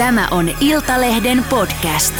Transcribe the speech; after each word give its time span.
Tämä 0.00 0.28
on 0.30 0.50
Iltalehden 0.60 1.44
podcast. 1.50 2.14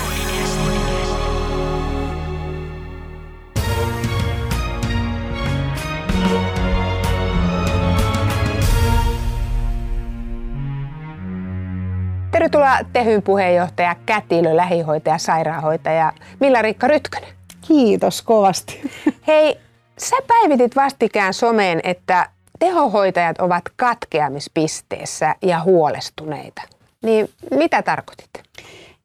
Tervetuloa 12.30 12.78
Tehyn 12.92 13.22
puheenjohtaja, 13.22 13.96
kätilö, 14.06 14.56
lähihoitaja, 14.56 15.18
sairaanhoitaja 15.18 16.12
Milla-Riikka 16.40 16.88
Rytkönen. 16.88 17.30
Kiitos 17.68 18.22
kovasti. 18.22 18.90
Hei, 19.26 19.60
sä 19.98 20.16
päivitit 20.26 20.76
vastikään 20.76 21.34
someen, 21.34 21.80
että 21.84 22.28
tehohoitajat 22.58 23.38
ovat 23.38 23.64
katkeamispisteessä 23.76 25.34
ja 25.42 25.62
huolestuneita. 25.62 26.79
Niin 27.04 27.30
mitä 27.50 27.82
tarkoitit? 27.82 28.30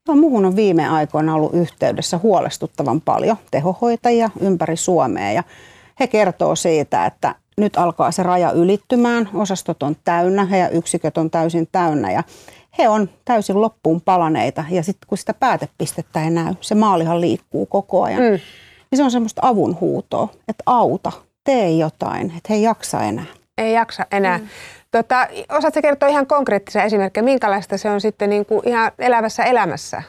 No, 0.07 0.15
muuhun 0.15 0.45
on 0.45 0.55
viime 0.55 0.87
aikoina 0.89 1.35
ollut 1.35 1.53
yhteydessä 1.53 2.17
huolestuttavan 2.17 3.01
paljon 3.01 3.37
tehohoitajia 3.51 4.29
ympäri 4.39 4.75
Suomea 4.75 5.31
ja 5.31 5.43
he 5.99 6.07
kertoo 6.07 6.55
siitä, 6.55 7.05
että 7.05 7.35
nyt 7.57 7.77
alkaa 7.77 8.11
se 8.11 8.23
raja 8.23 8.51
ylittymään, 8.51 9.29
osastot 9.33 9.83
on 9.83 9.95
täynnä, 10.03 10.45
heidän 10.45 10.73
yksiköt 10.73 11.17
on 11.17 11.31
täysin 11.31 11.67
täynnä 11.71 12.11
ja 12.11 12.23
he 12.77 12.89
on 12.89 13.09
täysin 13.25 13.61
loppuun 13.61 14.01
palaneita 14.01 14.65
ja 14.69 14.83
sitten 14.83 15.07
kun 15.07 15.17
sitä 15.17 15.33
päätepistettä 15.33 16.23
ei 16.23 16.29
näy, 16.29 16.53
se 16.61 16.75
maalihan 16.75 17.21
liikkuu 17.21 17.65
koko 17.65 18.03
ajan, 18.03 18.21
mm. 18.21 18.39
niin 18.91 18.97
se 18.97 19.03
on 19.03 19.11
semmoista 19.11 19.41
avunhuutoa, 19.45 20.29
että 20.47 20.63
auta, 20.65 21.11
tee 21.43 21.71
jotain, 21.71 22.25
että 22.25 22.47
he 22.49 22.55
ei 22.55 22.61
jaksa 22.61 23.03
enää. 23.03 23.25
Ei 23.57 23.73
jaksa 23.73 24.05
enää. 24.11 24.37
Mm. 24.37 24.47
Tota, 24.95 25.27
osaatko 25.49 25.81
kertoa 25.81 26.09
ihan 26.09 26.27
konkreettisia 26.27 26.83
esimerkkejä, 26.83 27.23
minkälaista 27.23 27.77
se 27.77 27.89
on 27.89 28.01
sitten 28.01 28.29
niin 28.29 28.45
kuin 28.45 28.67
ihan 28.67 28.91
elävässä 28.99 29.43
elämässä? 29.43 30.03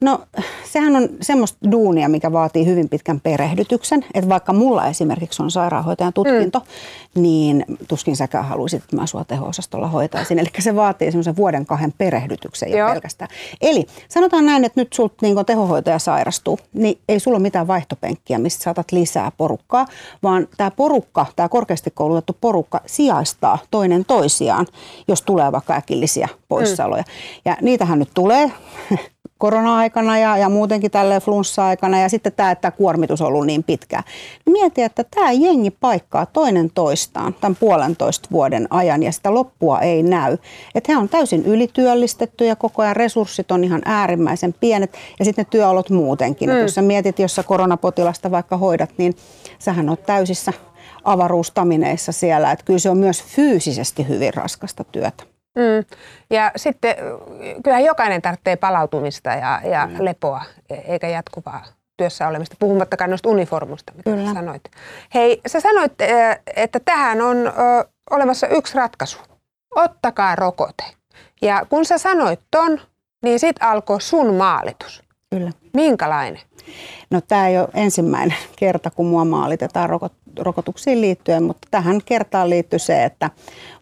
No 0.00 0.20
sehän 0.64 0.96
on 0.96 1.08
semmoista 1.20 1.70
duunia, 1.70 2.08
mikä 2.08 2.32
vaatii 2.32 2.66
hyvin 2.66 2.88
pitkän 2.88 3.20
perehdytyksen. 3.20 4.04
Että 4.14 4.28
vaikka 4.28 4.52
mulla 4.52 4.86
esimerkiksi 4.86 5.42
on 5.42 5.50
sairaanhoitajan 5.50 6.12
tutkinto, 6.12 6.58
mm. 6.58 7.22
niin 7.22 7.64
tuskin 7.88 8.16
säkään 8.16 8.44
haluaisit, 8.44 8.84
että 8.84 8.96
mä 8.96 9.06
sua 9.06 9.24
teho-osastolla 9.24 9.88
hoitaisin. 9.88 10.38
Eli 10.38 10.48
se 10.58 10.76
vaatii 10.76 11.10
semmoisen 11.10 11.36
vuoden 11.36 11.66
kahden 11.66 11.92
perehdytyksen 11.98 12.70
jo 12.70 12.78
Joo. 12.78 12.90
pelkästään. 12.90 13.30
Eli 13.60 13.86
sanotaan 14.08 14.46
näin, 14.46 14.64
että 14.64 14.80
nyt 14.80 14.92
sulta 14.92 15.14
niin 15.22 15.46
tehohoitaja 15.46 15.98
sairastuu, 15.98 16.58
niin 16.72 16.98
ei 17.08 17.20
sulla 17.20 17.36
ole 17.36 17.42
mitään 17.42 17.66
vaihtopenkkiä, 17.66 18.38
mistä 18.38 18.62
saatat 18.62 18.92
lisää 18.92 19.32
porukkaa, 19.36 19.86
vaan 20.22 20.48
tämä 20.56 20.70
porukka, 20.70 21.26
tämä 21.36 21.48
korkeasti 21.48 21.90
koulutettu 21.90 22.36
porukka 22.40 22.80
sijaistaa 22.86 23.58
toinen 23.70 24.04
toisiaan, 24.04 24.66
jos 25.08 25.22
tulee 25.22 25.52
vaikka 25.52 25.74
äkillisiä 25.74 26.28
poissaoloja. 26.48 27.02
Mm. 27.02 27.40
Ja 27.44 27.56
niitähän 27.62 27.98
nyt 27.98 28.10
tulee 28.14 28.52
korona-aikana 29.38 30.18
ja, 30.18 30.36
ja 30.36 30.48
muutenkin 30.48 30.90
tälle 30.90 31.20
flunssa-aikana 31.20 32.00
ja 32.00 32.08
sitten 32.08 32.32
tämä, 32.32 32.50
että 32.50 32.70
kuormitus 32.70 33.20
on 33.20 33.26
ollut 33.26 33.46
niin 33.46 33.64
pitkä. 33.64 34.02
Mietin, 34.46 34.84
että 34.84 35.04
tämä 35.04 35.32
jengi 35.32 35.70
paikkaa 35.70 36.26
toinen 36.26 36.70
toistaan 36.74 37.34
tämän 37.34 37.56
puolentoista 37.56 38.28
vuoden 38.32 38.66
ajan 38.70 39.02
ja 39.02 39.12
sitä 39.12 39.34
loppua 39.34 39.80
ei 39.80 40.02
näy. 40.02 40.38
Että 40.74 40.92
he 40.92 40.98
on 40.98 41.08
täysin 41.08 41.44
ylityöllistetty 41.44 42.44
ja 42.44 42.56
koko 42.56 42.82
ajan 42.82 42.96
resurssit 42.96 43.50
on 43.50 43.64
ihan 43.64 43.82
äärimmäisen 43.84 44.54
pienet 44.60 44.94
ja 45.18 45.24
sitten 45.24 45.42
ne 45.44 45.48
työolot 45.50 45.90
muutenkin. 45.90 46.50
Mm. 46.50 46.58
jos 46.58 46.74
sä 46.74 46.82
mietit, 46.82 47.18
jos 47.18 47.34
sä 47.34 47.42
koronapotilasta 47.42 48.30
vaikka 48.30 48.56
hoidat, 48.56 48.90
niin 48.98 49.16
sähän 49.58 49.88
on 49.88 49.96
täysissä 50.06 50.52
avaruustamineissa 51.04 52.12
siellä. 52.12 52.52
Että 52.52 52.64
kyllä 52.64 52.78
se 52.78 52.90
on 52.90 52.98
myös 52.98 53.24
fyysisesti 53.24 54.08
hyvin 54.08 54.34
raskasta 54.34 54.84
työtä. 54.84 55.35
Mm. 55.56 55.96
Ja 56.30 56.52
sitten 56.56 56.96
kyllähän 57.64 57.84
jokainen 57.84 58.22
tarvitsee 58.22 58.56
palautumista 58.56 59.30
ja, 59.30 59.60
ja 59.64 59.86
mm. 59.86 60.04
lepoa, 60.04 60.42
eikä 60.88 61.08
jatkuvaa 61.08 61.64
työssä 61.96 62.28
olemista, 62.28 62.56
puhumattakaan 62.58 63.10
noista 63.10 63.28
uniformusta, 63.28 63.92
mitä 63.96 64.10
Kyllä. 64.10 64.34
sanoit. 64.34 64.62
Hei, 65.14 65.40
sä 65.46 65.60
sanoit, 65.60 65.92
että 66.56 66.80
tähän 66.80 67.20
on 67.20 67.36
olemassa 68.10 68.46
yksi 68.46 68.74
ratkaisu. 68.74 69.18
Ottakaa 69.76 70.36
rokote. 70.36 70.84
Ja 71.42 71.66
kun 71.68 71.84
sä 71.84 71.98
sanoit 71.98 72.40
ton, 72.50 72.80
niin 73.22 73.38
sit 73.38 73.56
alkoi 73.60 74.00
sun 74.00 74.34
maalitus. 74.34 75.05
Kyllä. 75.30 75.50
Minkälainen? 75.72 76.40
No 77.10 77.20
tämä 77.20 77.48
ei 77.48 77.58
ole 77.58 77.68
ensimmäinen 77.74 78.36
kerta, 78.56 78.90
kun 78.90 79.06
mua 79.06 79.24
maalitetaan 79.24 79.90
rokotuksiin 80.38 81.00
liittyen, 81.00 81.42
mutta 81.42 81.68
tähän 81.70 82.00
kertaan 82.04 82.50
liittyy 82.50 82.78
se, 82.78 83.04
että 83.04 83.30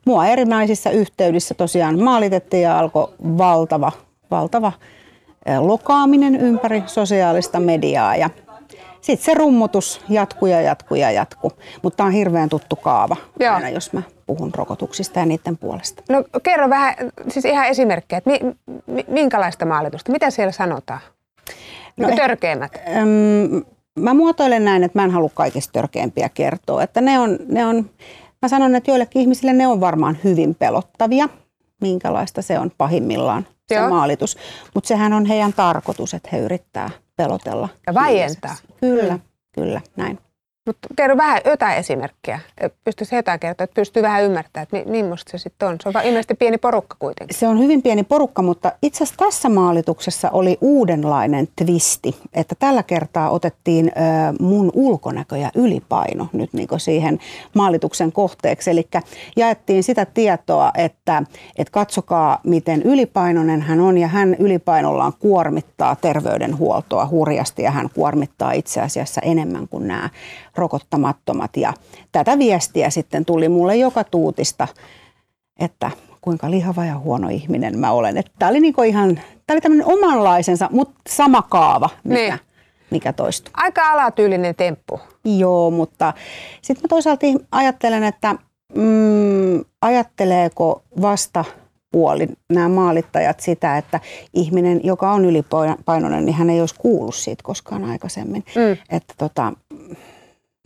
mua 0.06 0.26
erinäisissä 0.26 0.90
yhteydissä 0.90 1.54
tosiaan 1.54 2.02
maalitettiin 2.02 2.62
ja 2.62 2.78
alkoi 2.78 3.14
valtava, 3.38 3.92
valtava 4.30 4.72
lokaaminen 5.58 6.36
ympäri 6.36 6.82
sosiaalista 6.86 7.60
mediaa 7.60 8.16
ja 8.16 8.30
sitten 9.00 9.24
se 9.24 9.34
rummutus 9.34 10.00
jatkuu 10.08 10.48
ja 10.48 10.60
jatkuu 10.60 10.96
ja 10.96 11.10
jatkuu. 11.10 11.52
Mutta 11.82 11.96
tämä 11.96 12.06
on 12.06 12.12
hirveän 12.12 12.48
tuttu 12.48 12.76
kaava 12.76 13.16
Joo. 13.40 13.54
aina, 13.54 13.68
jos 13.68 13.92
mä 13.92 14.02
puhun 14.26 14.54
rokotuksista 14.54 15.18
ja 15.18 15.26
niiden 15.26 15.58
puolesta. 15.58 16.02
No 16.08 16.24
kerro 16.42 16.70
vähän, 16.70 16.94
siis 17.28 17.44
ihan 17.44 17.66
esimerkkejä, 17.66 18.18
että 18.18 18.30
mi, 18.30 18.40
mi, 18.86 19.04
minkälaista 19.08 19.66
maalitusta, 19.66 20.12
mitä 20.12 20.30
siellä 20.30 20.52
sanotaan? 20.52 21.00
No, 21.96 22.08
no 22.08 22.16
törkeimmät? 22.16 22.72
Ähm, 22.88 23.56
mä 23.98 24.14
muotoilen 24.14 24.64
näin, 24.64 24.84
että 24.84 24.98
mä 24.98 25.04
en 25.04 25.10
halua 25.10 25.30
kaikista 25.34 25.72
törkeimpiä 25.72 26.28
kertoa. 26.28 26.82
Että 26.82 27.00
ne 27.00 27.18
on, 27.18 27.38
ne 27.48 27.66
on, 27.66 27.90
mä 28.42 28.48
sanon, 28.48 28.74
että 28.74 28.90
joillekin 28.90 29.22
ihmisille 29.22 29.52
ne 29.52 29.66
on 29.66 29.80
varmaan 29.80 30.18
hyvin 30.24 30.54
pelottavia, 30.54 31.28
minkälaista 31.80 32.42
se 32.42 32.58
on 32.58 32.70
pahimmillaan 32.78 33.46
se 33.68 33.74
Joo. 33.74 33.88
maalitus. 33.88 34.36
Mutta 34.74 34.88
sehän 34.88 35.12
on 35.12 35.26
heidän 35.26 35.52
tarkoitus, 35.52 36.14
että 36.14 36.28
he 36.32 36.38
yrittää 36.38 36.90
pelotella. 37.16 37.68
Ja 37.86 37.94
vaientaa. 37.94 38.56
Kyllä, 38.80 39.18
kyllä, 39.52 39.80
näin. 39.96 40.18
Mutta 40.66 40.88
kerro 40.96 41.16
vähän 41.16 41.40
jotain 41.44 41.76
esimerkkiä. 41.76 42.40
Pystyisi 42.84 43.16
jotain 43.16 43.40
kertoa, 43.40 43.64
että 43.64 43.74
pystyy 43.74 44.02
vähän 44.02 44.24
ymmärtämään, 44.24 44.62
että 44.62 44.90
millaista 44.90 45.30
se 45.30 45.38
sitten 45.38 45.68
on. 45.68 45.76
Se 45.82 45.88
on 45.88 46.04
ilmeisesti 46.04 46.34
pieni 46.34 46.58
porukka 46.58 46.96
kuitenkin. 46.98 47.38
Se 47.38 47.48
on 47.48 47.58
hyvin 47.58 47.82
pieni 47.82 48.04
porukka, 48.04 48.42
mutta 48.42 48.72
itse 48.82 49.04
asiassa 49.04 49.24
tässä 49.24 49.48
maalituksessa 49.48 50.30
oli 50.30 50.58
uudenlainen 50.60 51.48
twisti. 51.56 52.16
Että 52.34 52.54
tällä 52.58 52.82
kertaa 52.82 53.30
otettiin 53.30 53.88
ö, 53.88 54.00
mun 54.40 54.70
ulkonäkö 54.74 55.36
ja 55.36 55.50
ylipaino 55.54 56.28
nyt 56.32 56.52
niin 56.52 56.68
siihen 56.76 57.18
maalituksen 57.54 58.12
kohteeksi. 58.12 58.70
Eli 58.70 58.88
jaettiin 59.36 59.82
sitä 59.82 60.06
tietoa, 60.06 60.70
että, 60.74 61.22
että 61.56 61.72
katsokaa 61.72 62.40
miten 62.44 62.82
ylipainoinen 62.82 63.62
hän 63.62 63.80
on 63.80 63.98
ja 63.98 64.08
hän 64.08 64.36
ylipainollaan 64.38 65.12
kuormittaa 65.18 65.96
terveydenhuoltoa 65.96 67.06
hurjasti 67.06 67.62
ja 67.62 67.70
hän 67.70 67.90
kuormittaa 67.94 68.52
itse 68.52 68.80
asiassa 68.80 69.20
enemmän 69.24 69.68
kuin 69.68 69.88
nämä 69.88 70.10
rokottamattomat. 70.56 71.56
Ja 71.56 71.72
tätä 72.12 72.38
viestiä 72.38 72.90
sitten 72.90 73.24
tuli 73.24 73.48
mulle 73.48 73.76
joka 73.76 74.04
tuutista, 74.04 74.68
että 75.60 75.90
kuinka 76.20 76.50
lihava 76.50 76.84
ja 76.84 76.98
huono 76.98 77.28
ihminen 77.28 77.78
mä 77.78 77.92
olen. 77.92 78.24
Tämä 78.38 78.50
oli 78.50 78.60
niinku 78.60 78.82
ihan, 78.82 79.20
tämä 79.46 79.54
oli 79.54 79.60
tämmöinen 79.60 79.86
omanlaisensa, 79.86 80.68
mutta 80.72 80.94
sama 81.08 81.42
kaava, 81.42 81.90
mikä, 82.04 82.20
niin. 82.20 82.38
mikä 82.90 83.12
toistuu. 83.12 83.50
Aika 83.56 83.92
alatyylinen 83.92 84.54
temppu. 84.54 85.00
Joo, 85.24 85.70
mutta 85.70 86.12
sitten 86.62 86.84
mä 86.84 86.88
toisaalta 86.88 87.26
ajattelen, 87.52 88.04
että 88.04 88.34
mm, 88.74 89.64
ajatteleeko 89.82 90.82
vasta 91.02 91.44
puoli 91.94 92.28
nämä 92.52 92.68
maalittajat 92.68 93.40
sitä, 93.40 93.78
että 93.78 94.00
ihminen, 94.32 94.80
joka 94.84 95.12
on 95.12 95.24
ylipainoinen, 95.24 96.24
niin 96.24 96.34
hän 96.34 96.50
ei 96.50 96.60
olisi 96.60 96.74
kuullut 96.78 97.14
siitä 97.14 97.42
koskaan 97.42 97.84
aikaisemmin. 97.84 98.44
Mm. 98.54 98.76
Että 98.90 99.14
tota, 99.18 99.52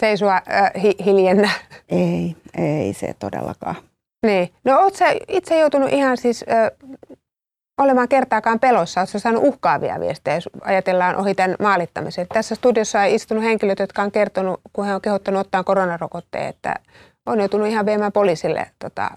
se 0.01 0.09
ei 0.09 0.17
sua 0.17 0.35
äh, 0.35 0.43
hi- 0.83 0.97
hiljennä. 1.05 1.51
Ei, 1.89 2.37
ei 2.59 2.93
se 2.93 3.15
todellakaan. 3.19 3.77
Niin. 4.27 4.53
No 4.65 4.81
oot 4.81 4.95
sä 4.95 5.07
itse 5.29 5.59
joutunut 5.59 5.93
ihan 5.93 6.17
siis 6.17 6.45
äh, 6.51 6.71
olemaan 7.79 8.09
kertaakaan 8.09 8.61
pelossa? 8.61 9.01
Oletko 9.01 9.19
saanut 9.19 9.45
uhkaavia 9.45 10.01
viestejä, 10.01 10.37
jos 10.37 10.49
ajatellaan 10.61 11.17
ohi 11.17 11.35
tämän 11.35 11.57
maalittamisen? 11.61 12.27
Tässä 12.35 12.55
studiossa 12.55 13.01
on 13.01 13.07
istunut 13.07 13.45
henkilöt, 13.45 13.79
jotka 13.79 14.03
on 14.03 14.13
kertonut, 14.13 14.61
kun 14.73 14.85
he 14.85 14.95
on 14.95 15.01
kehottanut 15.01 15.41
ottaa 15.41 15.65
koronarokotteen, 15.65 16.49
että 16.49 16.75
on 17.27 17.39
joutunut 17.39 17.69
ihan 17.69 17.87
viemään 17.87 18.13
poliisille 18.13 18.67
tota, 18.79 19.11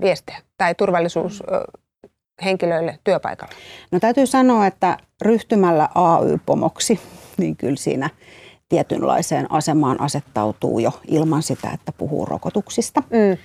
viestejä 0.00 0.38
tai 0.58 0.74
turvallisuushenkilöille 0.74 2.98
työpaikalla. 3.04 3.54
No 3.90 4.00
täytyy 4.00 4.26
sanoa, 4.26 4.66
että 4.66 4.98
ryhtymällä 5.22 5.88
AY-pomoksi, 5.94 7.00
niin 7.36 7.56
kyllä 7.56 7.76
siinä– 7.76 8.10
tietynlaiseen 8.68 9.52
asemaan 9.52 10.00
asettautuu 10.00 10.78
jo 10.78 11.00
ilman 11.08 11.42
sitä, 11.42 11.70
että 11.70 11.92
puhuu 11.92 12.24
rokotuksista. 12.24 13.00
Mm. 13.00 13.38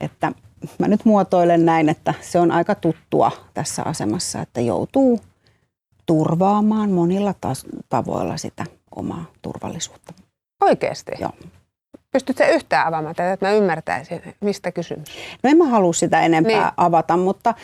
Että 0.00 0.32
mä 0.78 0.88
nyt 0.88 1.04
muotoilen 1.04 1.64
näin, 1.64 1.88
että 1.88 2.14
se 2.20 2.40
on 2.40 2.52
aika 2.52 2.74
tuttua 2.74 3.30
tässä 3.54 3.82
asemassa, 3.82 4.40
että 4.40 4.60
joutuu 4.60 5.20
turvaamaan 6.06 6.90
monilla 6.90 7.34
tavoilla 7.88 8.36
sitä 8.36 8.64
omaa 8.96 9.24
turvallisuutta. 9.42 10.12
Oikeasti? 10.60 11.12
Joo. 11.20 11.32
Pystytkö 12.12 12.46
yhtään 12.46 12.86
avaamaan 12.86 13.14
tätä, 13.14 13.32
että 13.32 13.46
mä 13.46 13.52
ymmärtäisin, 13.52 14.20
mistä 14.40 14.72
kysymys? 14.72 15.08
No 15.42 15.50
en 15.50 15.56
mä 15.56 15.64
halua 15.64 15.92
sitä 15.92 16.20
enempää 16.20 16.52
niin. 16.52 16.72
avata, 16.76 17.16
mutta 17.16 17.54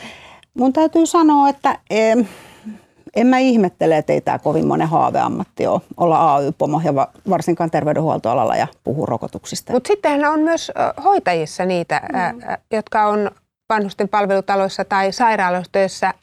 mun 0.55 0.73
täytyy 0.73 1.07
sanoa, 1.07 1.49
että 1.49 1.79
en, 1.91 2.29
en 3.17 3.27
mä 3.27 3.39
ihmettele, 3.39 3.97
että 3.97 4.13
ei 4.13 4.21
tämä 4.21 4.39
kovin 4.39 4.67
monen 4.67 4.89
haaveammatti 4.89 5.67
ole 5.67 5.81
olla 5.97 6.35
AY-pomo 6.35 6.81
ja 6.85 7.09
varsinkaan 7.31 7.71
terveydenhuoltoalalla 7.71 8.57
ja 8.57 8.67
puhua 8.85 9.07
rokotuksista. 9.07 9.73
Mutta 9.73 9.89
sittenhän 9.89 10.33
on 10.33 10.41
myös 10.41 10.73
hoitajissa 11.05 11.65
niitä, 11.65 12.01
mm. 12.13 12.41
jotka 12.71 13.07
on 13.07 13.31
vanhusten 13.69 14.09
palvelutaloissa 14.09 14.85
tai 14.85 15.13
sairaaloissa 15.13 16.15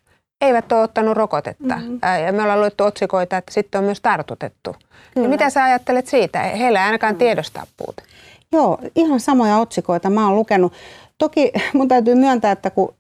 eivät 0.42 0.72
ole 0.72 0.82
ottanut 0.82 1.18
rokotetta. 1.18 1.76
Mm-hmm. 1.76 2.00
Ja 2.26 2.34
me 2.34 2.44
ollaan 2.44 2.60
luettu 2.60 2.84
otsikoita, 2.84 3.38
että 3.38 3.54
sitten 3.54 3.80
on 3.80 3.86
myös 3.86 4.02
tartutettu. 4.02 4.76
Ja 5.16 5.30
mitä 5.30 5.50
sä 5.50 5.64
ajattelet 5.64 6.08
siitä? 6.08 6.40
Heillä 6.40 6.80
ei 6.80 6.86
ainakaan 6.86 7.16
mm. 7.16 7.20
tiedostaa 7.20 7.64
puute. 7.78 8.04
Joo, 8.52 8.78
ihan 8.96 9.20
samoja 9.20 9.58
otsikoita 9.58 10.10
mä 10.10 10.28
oon 10.28 10.36
lukenut. 10.36 10.74
Toki 11.18 11.52
mun 11.74 11.88
täytyy 11.88 12.16
myöntää, 12.16 12.52
että 12.52 12.70
kun 12.70 12.94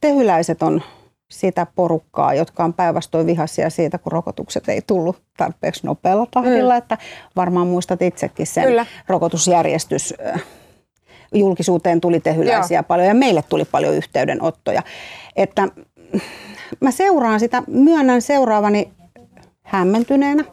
tehyläiset 0.00 0.62
on 0.62 0.82
sitä 1.34 1.66
porukkaa, 1.74 2.34
jotka 2.34 2.64
on 2.64 2.74
päinvastoin 2.74 3.26
vihaisia 3.26 3.70
siitä, 3.70 3.98
kun 3.98 4.12
rokotukset 4.12 4.68
ei 4.68 4.82
tullut 4.82 5.22
tarpeeksi 5.36 5.86
nopealla 5.86 6.26
tahdilla, 6.30 6.74
mm. 6.74 6.78
että 6.78 6.98
varmaan 7.36 7.66
muistat 7.66 8.02
itsekin 8.02 8.46
sen 8.46 8.64
Kyllä. 8.64 8.86
rokotusjärjestys 9.08 10.14
julkisuuteen 11.34 12.00
tuli 12.00 12.20
tehyläisiä 12.20 12.78
Joo. 12.78 12.82
paljon 12.82 13.08
ja 13.08 13.14
meille 13.14 13.44
tuli 13.48 13.64
paljon 13.64 13.94
yhteydenottoja. 13.94 14.82
Että 15.36 15.68
mä 16.80 16.90
seuraan 16.90 17.40
sitä, 17.40 17.62
myönnän 17.66 18.22
seuraavani 18.22 18.92
hämmentyneenä 19.62 20.44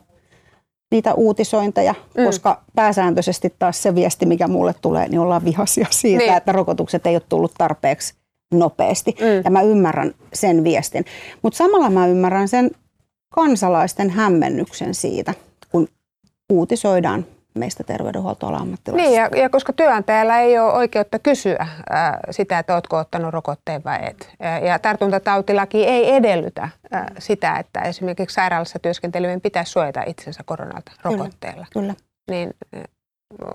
niitä 0.91 1.13
uutisointeja, 1.13 1.95
mm. 2.17 2.25
koska 2.25 2.61
pääsääntöisesti 2.75 3.55
taas 3.59 3.83
se 3.83 3.95
viesti, 3.95 4.25
mikä 4.25 4.47
mulle 4.47 4.75
tulee, 4.81 5.07
niin 5.07 5.19
ollaan 5.19 5.45
vihaisia 5.45 5.87
siitä, 5.89 6.23
niin. 6.23 6.37
että 6.37 6.51
rokotukset 6.51 7.07
ei 7.07 7.15
ole 7.15 7.21
tullut 7.29 7.51
tarpeeksi 7.57 8.20
nopeasti. 8.51 9.15
Mm. 9.19 9.41
Ja 9.45 9.51
mä 9.51 9.61
ymmärrän 9.61 10.13
sen 10.33 10.63
viestin. 10.63 11.05
Mutta 11.41 11.57
samalla 11.57 11.89
mä 11.89 12.07
ymmärrän 12.07 12.47
sen 12.47 12.71
kansalaisten 13.29 14.09
hämmennyksen 14.09 14.93
siitä, 14.93 15.33
kun 15.71 15.87
uutisoidaan 16.49 17.25
meistä 17.53 17.83
terveydenhuoltoalan 17.83 18.61
ammattilaisista. 18.61 19.09
Niin, 19.09 19.21
ja, 19.21 19.43
ja 19.43 19.49
koska 19.49 19.73
työnantajalla 19.73 20.37
ei 20.37 20.59
ole 20.59 20.73
oikeutta 20.73 21.19
kysyä 21.19 21.67
ää, 21.89 22.19
sitä, 22.29 22.59
että 22.59 22.73
oletko 22.73 22.97
ottanut 22.97 23.33
rokotteen 23.33 23.83
vai 23.83 23.99
et. 24.01 24.29
Ja, 24.39 24.59
ja 24.59 24.79
tartuntatautilaki 24.79 25.85
ei 25.85 26.15
edellytä 26.15 26.69
ää, 26.91 27.11
sitä, 27.19 27.55
että 27.55 27.81
esimerkiksi 27.81 28.33
sairaalassa 28.33 28.79
työskentelevien 28.79 29.41
pitäisi 29.41 29.71
suojata 29.71 30.03
itsensä 30.07 30.43
koronalta 30.45 30.91
rokotteella. 31.03 31.65
Kyllä, 31.73 31.93
kyllä. 31.93 31.93
Niin 32.31 32.53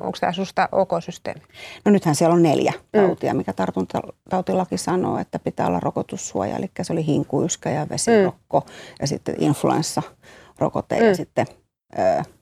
onko 0.00 0.18
tämä 0.20 0.32
sinusta 0.32 0.68
OK-systeemi? 0.72 1.42
No 1.84 1.92
nythän 1.92 2.14
siellä 2.14 2.34
on 2.34 2.42
neljä 2.42 2.72
mm. 2.72 3.00
tautia, 3.00 3.34
mikä 3.34 3.52
tartuntatautilaki 3.52 4.78
sanoo, 4.78 5.18
että 5.18 5.38
pitää 5.38 5.66
olla 5.66 5.80
rokotussuoja. 5.80 6.56
Eli 6.56 6.70
se 6.82 6.92
oli 6.92 7.06
hinkuyskä 7.06 7.70
ja 7.70 7.86
vesirokko 7.90 8.60
mm. 8.60 8.66
ja 9.00 9.06
sitten 9.06 9.34
influenssarokote 9.38 11.00
mm. 11.00 11.06
ja 11.06 11.14
sitten 11.14 11.46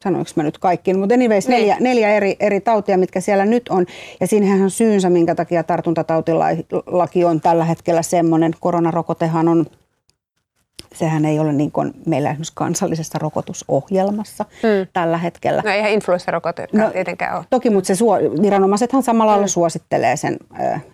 sanoinko 0.03 0.31
mä 0.37 0.43
nyt 0.43 0.59
kaikki, 0.59 0.95
mutta 0.95 1.15
anyways 1.15 1.49
niin. 1.49 1.59
neljä, 1.59 1.77
neljä 1.81 2.11
eri, 2.11 2.37
eri 2.41 2.61
tautia, 2.61 2.99
mitkä 2.99 3.21
siellä 3.21 3.45
nyt 3.45 3.69
on. 3.69 3.87
Ja 4.21 4.27
siinähän 4.27 4.63
on 4.63 4.71
syynsä, 4.71 5.11
minkä 5.11 5.35
takia 5.35 5.63
tartuntatautilaki 5.63 7.25
on 7.25 7.41
tällä 7.41 7.65
hetkellä 7.65 8.03
semmoinen. 8.03 8.53
Koronarokotehan 8.61 9.49
on, 9.49 9.67
sehän 10.95 11.25
ei 11.25 11.39
ole 11.39 11.53
niin 11.53 11.73
kuin 11.73 11.93
meillä 12.07 12.31
esimerkiksi 12.31 12.53
kansallisessa 12.55 13.19
rokotusohjelmassa 13.19 14.45
mm. 14.45 14.89
tällä 14.93 15.19
hetkellä. 15.19 15.63
No 15.65 15.71
eihän 15.71 15.91
influenssarokote 15.91 16.69
no, 16.73 16.91
tietenkään 16.91 17.37
ole. 17.37 17.45
Toki, 17.51 17.71
mutta 17.71 17.87
se 17.87 17.95
suo, 17.95 18.19
viranomaisethan 18.43 19.03
samalla 19.03 19.33
lailla 19.33 19.47
mm. 19.47 19.51
suosittelee 19.51 20.17
sen. 20.17 20.37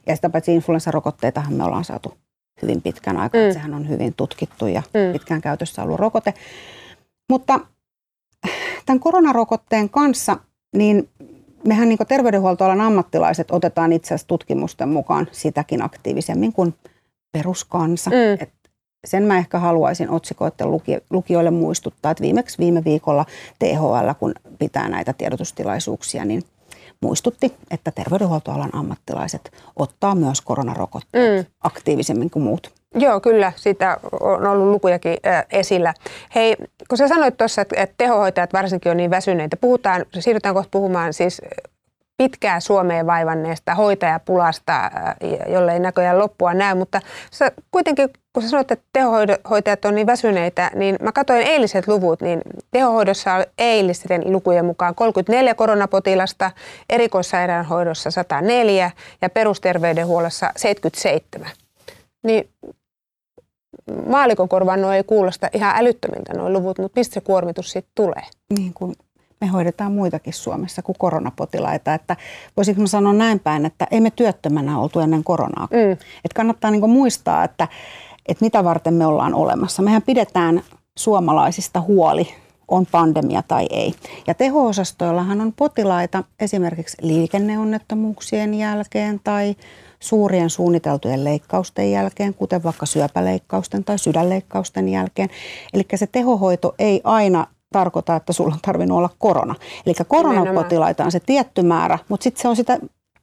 Ja 0.07 0.17
sitä 0.17 0.31
paitsi 0.31 0.55
influenssarokotteitahan 0.55 1.53
me 1.53 1.65
ollaan 1.65 1.85
saatu 1.85 2.15
hyvin 2.63 2.83
pitkän 2.83 3.17
aikaa. 3.17 3.41
Mm. 3.41 3.53
Sehän 3.53 3.75
on 3.75 3.89
hyvin 3.89 4.15
tutkittu 4.17 4.67
ja 4.67 4.83
mm. 4.95 5.13
pitkään 5.13 5.41
käytössä 5.41 5.83
ollut 5.83 6.01
rokote. 6.01 6.35
Mutta 7.31 7.61
tämän 8.87 9.01
koronarokotteen 9.01 9.91
kanssa, 9.91 10.37
niin 10.77 11.09
mehän 11.67 11.89
niin 11.89 11.99
terveydenhuoltoalan 12.09 12.81
ammattilaiset 12.81 13.51
otetaan 13.51 13.93
itse 13.93 14.07
asiassa 14.07 14.27
tutkimusten 14.27 14.89
mukaan 14.89 15.29
sitäkin 15.33 15.83
aktiivisemmin 15.83 16.53
kuin 16.53 16.75
peruskansa. 17.33 18.11
Mm. 18.11 18.43
Et 18.43 18.51
sen 19.05 19.23
mä 19.23 19.39
ehkä 19.39 19.59
haluaisin 19.59 20.11
otsikoiden 20.11 20.67
lukijoille 21.11 21.51
muistuttaa, 21.51 22.11
että 22.11 22.23
viimeksi 22.23 22.59
viime 22.59 22.85
viikolla 22.85 23.27
THL, 23.59 24.13
kun 24.19 24.35
pitää 24.59 24.89
näitä 24.89 25.13
tiedotustilaisuuksia, 25.13 26.25
niin 26.25 26.43
muistutti, 27.03 27.55
että 27.71 27.91
terveydenhuoltoalan 27.91 28.75
ammattilaiset 28.75 29.53
ottaa 29.77 30.15
myös 30.15 30.41
koronarokotteet 30.41 31.47
mm. 31.47 31.53
aktiivisemmin 31.61 32.31
kuin 32.31 32.43
muut. 32.43 32.73
Joo, 32.95 33.21
kyllä. 33.21 33.53
Sitä 33.57 33.97
on 34.21 34.47
ollut 34.47 34.69
lukujakin 34.69 35.17
esillä. 35.53 35.95
Hei, 36.35 36.57
kun 36.89 36.99
sä 36.99 37.09
sanoit 37.09 37.37
tuossa, 37.37 37.63
että 37.63 37.95
tehohoitajat 37.99 38.53
varsinkin 38.53 38.91
on 38.91 38.97
niin 38.97 39.11
väsyneitä, 39.11 39.57
puhutaan, 39.57 40.05
siirrytään 40.19 40.55
kohta 40.55 40.71
puhumaan 40.71 41.13
siis 41.13 41.43
pitkää 42.21 42.61
Suomeen 42.61 43.07
vaivanneesta 43.07 43.75
hoitajapulasta, 43.75 44.91
jolle 45.49 45.73
ei 45.73 45.81
näköjään 45.81 46.19
loppua 46.19 46.55
näy, 46.55 46.75
mutta 46.75 47.01
sä 47.31 47.53
kuitenkin, 47.71 48.11
kun 48.33 48.43
sä 48.43 48.49
sanoit, 48.49 48.71
että 48.71 48.85
tehohoitajat 48.93 49.85
on 49.85 49.95
niin 49.95 50.07
väsyneitä, 50.07 50.71
niin 50.75 50.97
mä 51.03 51.13
katsoin 51.13 51.43
eiliset 51.43 51.89
luvut, 51.89 52.21
niin 52.21 52.41
tehohoidossa 52.71 53.35
on 53.35 53.45
eilisten 53.59 54.33
lukujen 54.33 54.65
mukaan 54.65 54.95
34 54.95 55.55
koronapotilasta, 55.55 56.51
erikoissairaanhoidossa 56.91 58.11
104 58.11 58.91
ja 59.23 59.31
perusterveydenhuollossa 59.31 60.53
77. 60.57 61.51
Niin 62.23 62.49
maalikon 64.07 64.49
korvaan 64.49 64.93
ei 64.95 65.05
kuulosta 65.05 65.49
ihan 65.53 65.77
älyttömiltä 65.77 66.35
nuo 66.35 66.51
luvut, 66.51 66.79
mutta 66.79 67.01
mistä 67.01 67.15
se 67.15 67.21
kuormitus 67.21 67.71
sitten 67.71 67.93
tulee? 67.95 68.23
Niin 68.59 68.75
kuin 68.75 68.95
me 69.41 69.47
hoidetaan 69.47 69.93
muitakin 69.93 70.33
Suomessa 70.33 70.83
kuin 70.83 70.97
koronapotilaita. 70.99 71.95
Että 71.95 72.17
voisinko 72.57 72.87
sanoa 72.87 73.13
näin 73.13 73.41
päin, 73.41 73.67
että 73.67 73.87
emme 73.91 74.11
työttömänä 74.11 74.79
oltu 74.79 75.01
ennen 75.01 75.25
koronaa. 75.25 75.69
Mm. 75.71 75.93
Että 75.93 76.35
kannattaa 76.37 76.71
niin 76.71 76.91
muistaa, 76.91 77.45
että, 77.45 77.69
että 78.29 78.45
mitä 78.45 78.65
varten 78.65 78.95
me 78.95 79.07
ollaan 79.07 79.35
olemassa. 79.35 79.83
Mehän 79.83 80.03
pidetään 80.03 80.63
suomalaisista 80.99 81.81
huoli, 81.81 82.29
on 82.71 82.87
pandemia 82.87 83.43
tai 83.49 83.67
ei. 83.71 83.95
Ja 84.27 84.35
teho-osastoillahan 84.35 85.41
on 85.41 85.53
potilaita 85.53 86.25
esimerkiksi 86.41 86.97
liikenneonnettomuuksien 87.01 88.55
jälkeen 88.55 89.21
tai 89.25 89.57
suurien 90.01 90.51
suunniteltujen 90.51 91.25
leikkausten 91.25 91.91
jälkeen, 91.93 92.35
kuten 92.35 92.63
vaikka 92.63 92.87
syöpäleikkausten 92.87 93.85
tai 93.85 93.99
sydänleikkausten 93.99 94.89
jälkeen. 94.89 95.29
Eli 95.75 95.87
se 95.95 96.07
tehohoito 96.07 96.75
ei 96.79 97.01
aina 97.05 97.47
tarkoita, 97.73 98.17
että 98.17 98.33
sulla 98.33 98.55
on 98.55 98.61
tarvinnut 98.63 98.99
olla 98.99 99.11
korona. 99.19 99.55
Eli 99.87 99.95
koronapotilaita 100.09 101.05
on 101.05 101.13
se 101.13 101.21
tietty 101.21 101.63
määrä, 101.63 101.99
mutta 102.09 102.25
sitten 102.25 102.43
se 102.43 102.49
on 102.49 102.57
sitä 102.57 102.79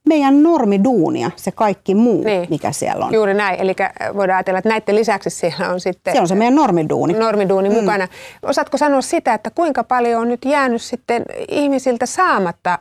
meidän 0.08 0.42
normiduunia, 0.42 1.30
se 1.36 1.50
kaikki 1.50 1.94
muu, 1.94 2.24
niin. 2.24 2.46
mikä 2.50 2.72
siellä 2.72 3.06
on. 3.06 3.14
Juuri 3.14 3.34
näin, 3.34 3.60
eli 3.60 3.74
voidaan 4.14 4.36
ajatella, 4.36 4.58
että 4.58 4.68
näiden 4.68 4.94
lisäksi 4.94 5.30
siellä 5.30 5.68
on 5.68 5.80
sitten... 5.80 6.14
Se 6.14 6.20
on 6.20 6.28
se 6.28 6.34
meidän 6.34 6.54
normiduuni. 6.54 7.12
Normiduuni 7.12 7.68
mm. 7.68 7.74
mukana. 7.74 8.08
Osaatko 8.42 8.76
sanoa 8.76 9.00
sitä, 9.00 9.34
että 9.34 9.50
kuinka 9.50 9.84
paljon 9.84 10.22
on 10.22 10.28
nyt 10.28 10.44
jäänyt 10.44 10.82
sitten 10.82 11.22
ihmisiltä 11.48 12.06
saamatta 12.06 12.78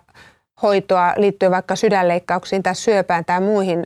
hoitoa 0.62 1.14
liittyen 1.18 1.52
vaikka 1.52 1.76
sydänleikkauksiin 1.76 2.64
tai 2.64 2.76
syöpään 2.76 3.26
tai 3.26 3.42
muihin, 3.42 3.84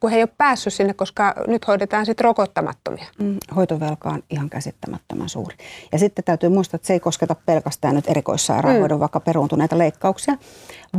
kun 0.00 0.10
he 0.10 0.16
ei 0.16 0.22
ole 0.22 0.30
päässyt 0.38 0.74
sinne, 0.74 0.94
koska 0.94 1.34
nyt 1.46 1.66
hoidetaan 1.66 2.06
sitten 2.06 2.24
rokottamattomia. 2.24 3.06
Mm, 3.18 3.36
hoitovelka 3.56 4.08
on 4.08 4.22
ihan 4.30 4.50
käsittämättömän 4.50 5.28
suuri. 5.28 5.56
Ja 5.92 5.98
sitten 5.98 6.24
täytyy 6.24 6.48
muistaa, 6.48 6.76
että 6.76 6.86
se 6.86 6.92
ei 6.92 7.00
kosketa 7.00 7.36
pelkästään 7.46 7.94
nyt 7.94 8.08
erikoissairaanhoidon 8.08 8.98
mm. 8.98 9.00
vaikka 9.00 9.20
peruuntuneita 9.20 9.78
leikkauksia, 9.78 10.36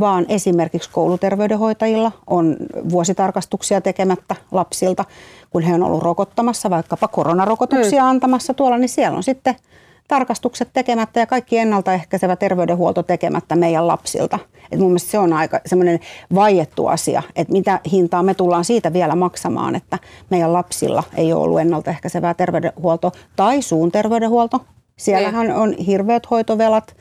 vaan 0.00 0.26
esimerkiksi 0.28 0.90
kouluterveydenhoitajilla 0.90 2.12
on 2.26 2.56
vuositarkastuksia 2.90 3.80
tekemättä 3.80 4.36
lapsilta, 4.52 5.04
kun 5.50 5.62
he 5.62 5.74
on 5.74 5.82
ollut 5.82 6.02
rokottamassa 6.02 6.70
vaikkapa 6.70 7.08
koronarokotuksia 7.08 8.02
mm. 8.02 8.08
antamassa 8.08 8.54
tuolla, 8.54 8.78
niin 8.78 8.88
siellä 8.88 9.16
on 9.16 9.22
sitten 9.22 9.56
tarkastukset 10.10 10.68
tekemättä 10.72 11.20
ja 11.20 11.26
kaikki 11.26 11.58
ennaltaehkäisevä 11.58 12.36
terveydenhuolto 12.36 13.02
tekemättä 13.02 13.56
meidän 13.56 13.86
lapsilta. 13.86 14.38
Et 14.72 14.78
mun 14.78 14.88
mielestä 14.88 15.10
se 15.10 15.18
on 15.18 15.32
aika 15.32 15.60
semmoinen 15.66 16.00
vaiettu 16.34 16.86
asia, 16.86 17.22
että 17.36 17.52
mitä 17.52 17.80
hintaa 17.92 18.22
me 18.22 18.34
tullaan 18.34 18.64
siitä 18.64 18.92
vielä 18.92 19.14
maksamaan, 19.14 19.74
että 19.74 19.98
meidän 20.30 20.52
lapsilla 20.52 21.02
ei 21.16 21.32
ole 21.32 21.42
ollut 21.42 21.60
ennaltaehkäisevää 21.60 22.34
terveydenhuolto 22.34 23.12
tai 23.36 23.62
suun 23.62 23.92
terveydenhuolto. 23.92 24.64
Siellähän 24.96 25.46
niin. 25.46 25.56
on 25.56 25.72
hirveät 25.72 26.30
hoitovelat 26.30 26.96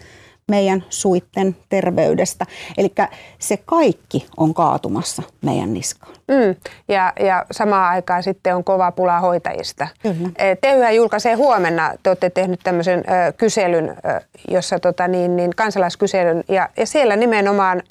meidän 0.49 0.83
suitten 0.89 1.55
terveydestä. 1.69 2.45
Eli 2.77 2.93
se 3.39 3.57
kaikki 3.57 4.25
on 4.37 4.53
kaatumassa 4.53 5.23
meidän 5.41 5.73
niskaan. 5.73 6.13
Mm. 6.27 6.55
Ja, 6.87 7.13
ja 7.19 7.45
samaan 7.51 7.89
aikaan 7.89 8.23
sitten 8.23 8.55
on 8.55 8.63
kova 8.63 8.91
pula 8.91 9.19
hoitajista. 9.19 9.87
Kyllä. 10.01 10.29
Tehyhän 10.61 10.95
julkaisee 10.95 11.33
huomenna, 11.33 11.93
te 12.03 12.09
olette 12.09 12.29
tehnyt 12.29 12.59
tämmöisen 12.63 12.99
ö, 12.99 13.33
kyselyn, 13.33 13.89
ö, 13.89 14.21
jossa 14.47 14.79
tota, 14.79 15.07
niin, 15.07 15.35
niin, 15.35 15.51
kansalaiskyselyn, 15.55 16.43
ja, 16.49 16.69
ja 16.77 16.85
siellä 16.85 17.15
nimenomaan 17.15 17.81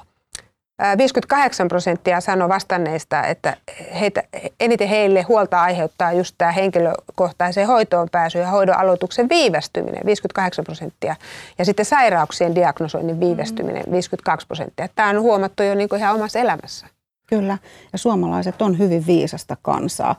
58 0.99 1.69
prosenttia 1.69 2.21
sanoi 2.21 2.49
vastanneista, 2.49 3.23
että 3.23 3.57
heitä, 4.01 4.23
eniten 4.61 4.89
heille 4.89 5.23
huolta 5.23 5.63
aiheuttaa 5.63 6.13
just 6.13 6.35
tämä 6.39 6.53
henkilökohtaiseen 6.53 7.67
hoitoon 7.67 8.09
pääsy 8.13 8.39
ja 8.39 8.51
hoidon 8.51 8.79
aloituksen 8.79 9.29
viivästyminen, 9.29 10.07
58 10.07 10.65
prosenttia. 10.65 11.17
Ja 11.59 11.65
sitten 11.65 11.85
sairauksien 11.85 12.55
diagnosoinnin 12.55 13.21
viivästyminen, 13.21 13.85
52 13.91 14.47
prosenttia. 14.47 14.89
Tämä 14.95 15.11
on 15.11 15.21
huomattu 15.21 15.63
jo 15.63 15.75
niin 15.75 15.89
kuin 15.89 15.99
ihan 16.01 16.15
omassa 16.15 16.39
elämässä. 16.39 16.87
Kyllä, 17.27 17.59
ja 17.93 17.99
suomalaiset 17.99 18.63
on 18.63 18.79
hyvin 18.79 19.07
viisasta 19.07 19.57
kansaa. 19.63 20.15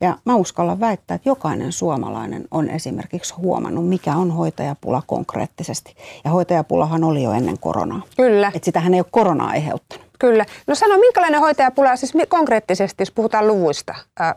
Ja 0.00 0.16
mä 0.24 0.36
uskallan 0.36 0.80
väittää, 0.80 1.14
että 1.14 1.28
jokainen 1.28 1.72
suomalainen 1.72 2.44
on 2.50 2.70
esimerkiksi 2.70 3.34
huomannut, 3.34 3.88
mikä 3.88 4.16
on 4.16 4.30
hoitajapula 4.30 5.02
konkreettisesti. 5.06 5.94
Ja 6.24 6.30
hoitajapulahan 6.30 7.04
oli 7.04 7.22
jo 7.22 7.32
ennen 7.32 7.58
koronaa. 7.58 8.02
Kyllä. 8.16 8.52
Että 8.54 8.64
sitähän 8.64 8.94
ei 8.94 9.00
ole 9.00 9.06
korona 9.10 9.46
aiheuttanut. 9.46 10.06
Kyllä. 10.18 10.44
No 10.66 10.74
sano, 10.74 10.98
minkälainen 10.98 11.40
hoitajapula, 11.40 11.96
siis 11.96 12.12
konkreettisesti, 12.28 13.02
jos 13.02 13.10
puhutaan 13.10 13.46
luvuista. 13.46 13.94
Äh, 14.20 14.34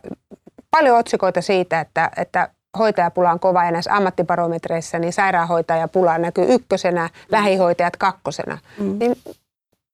paljon 0.71 0.97
otsikoita 0.97 1.41
siitä, 1.41 1.79
että, 1.79 2.11
että 2.17 2.49
hoitajapula 2.77 3.31
on 3.31 3.39
kova 3.39 3.65
ja 3.65 3.71
näissä 3.71 3.95
ammattibarometreissa, 3.95 4.99
niin 4.99 5.13
sairaanhoitajapula 5.13 6.17
näkyy 6.17 6.45
ykkösenä, 6.53 7.09
lähihoitajat 7.29 7.97
kakkosena. 7.97 8.57
Mm. 8.79 8.99
Niin 8.99 9.15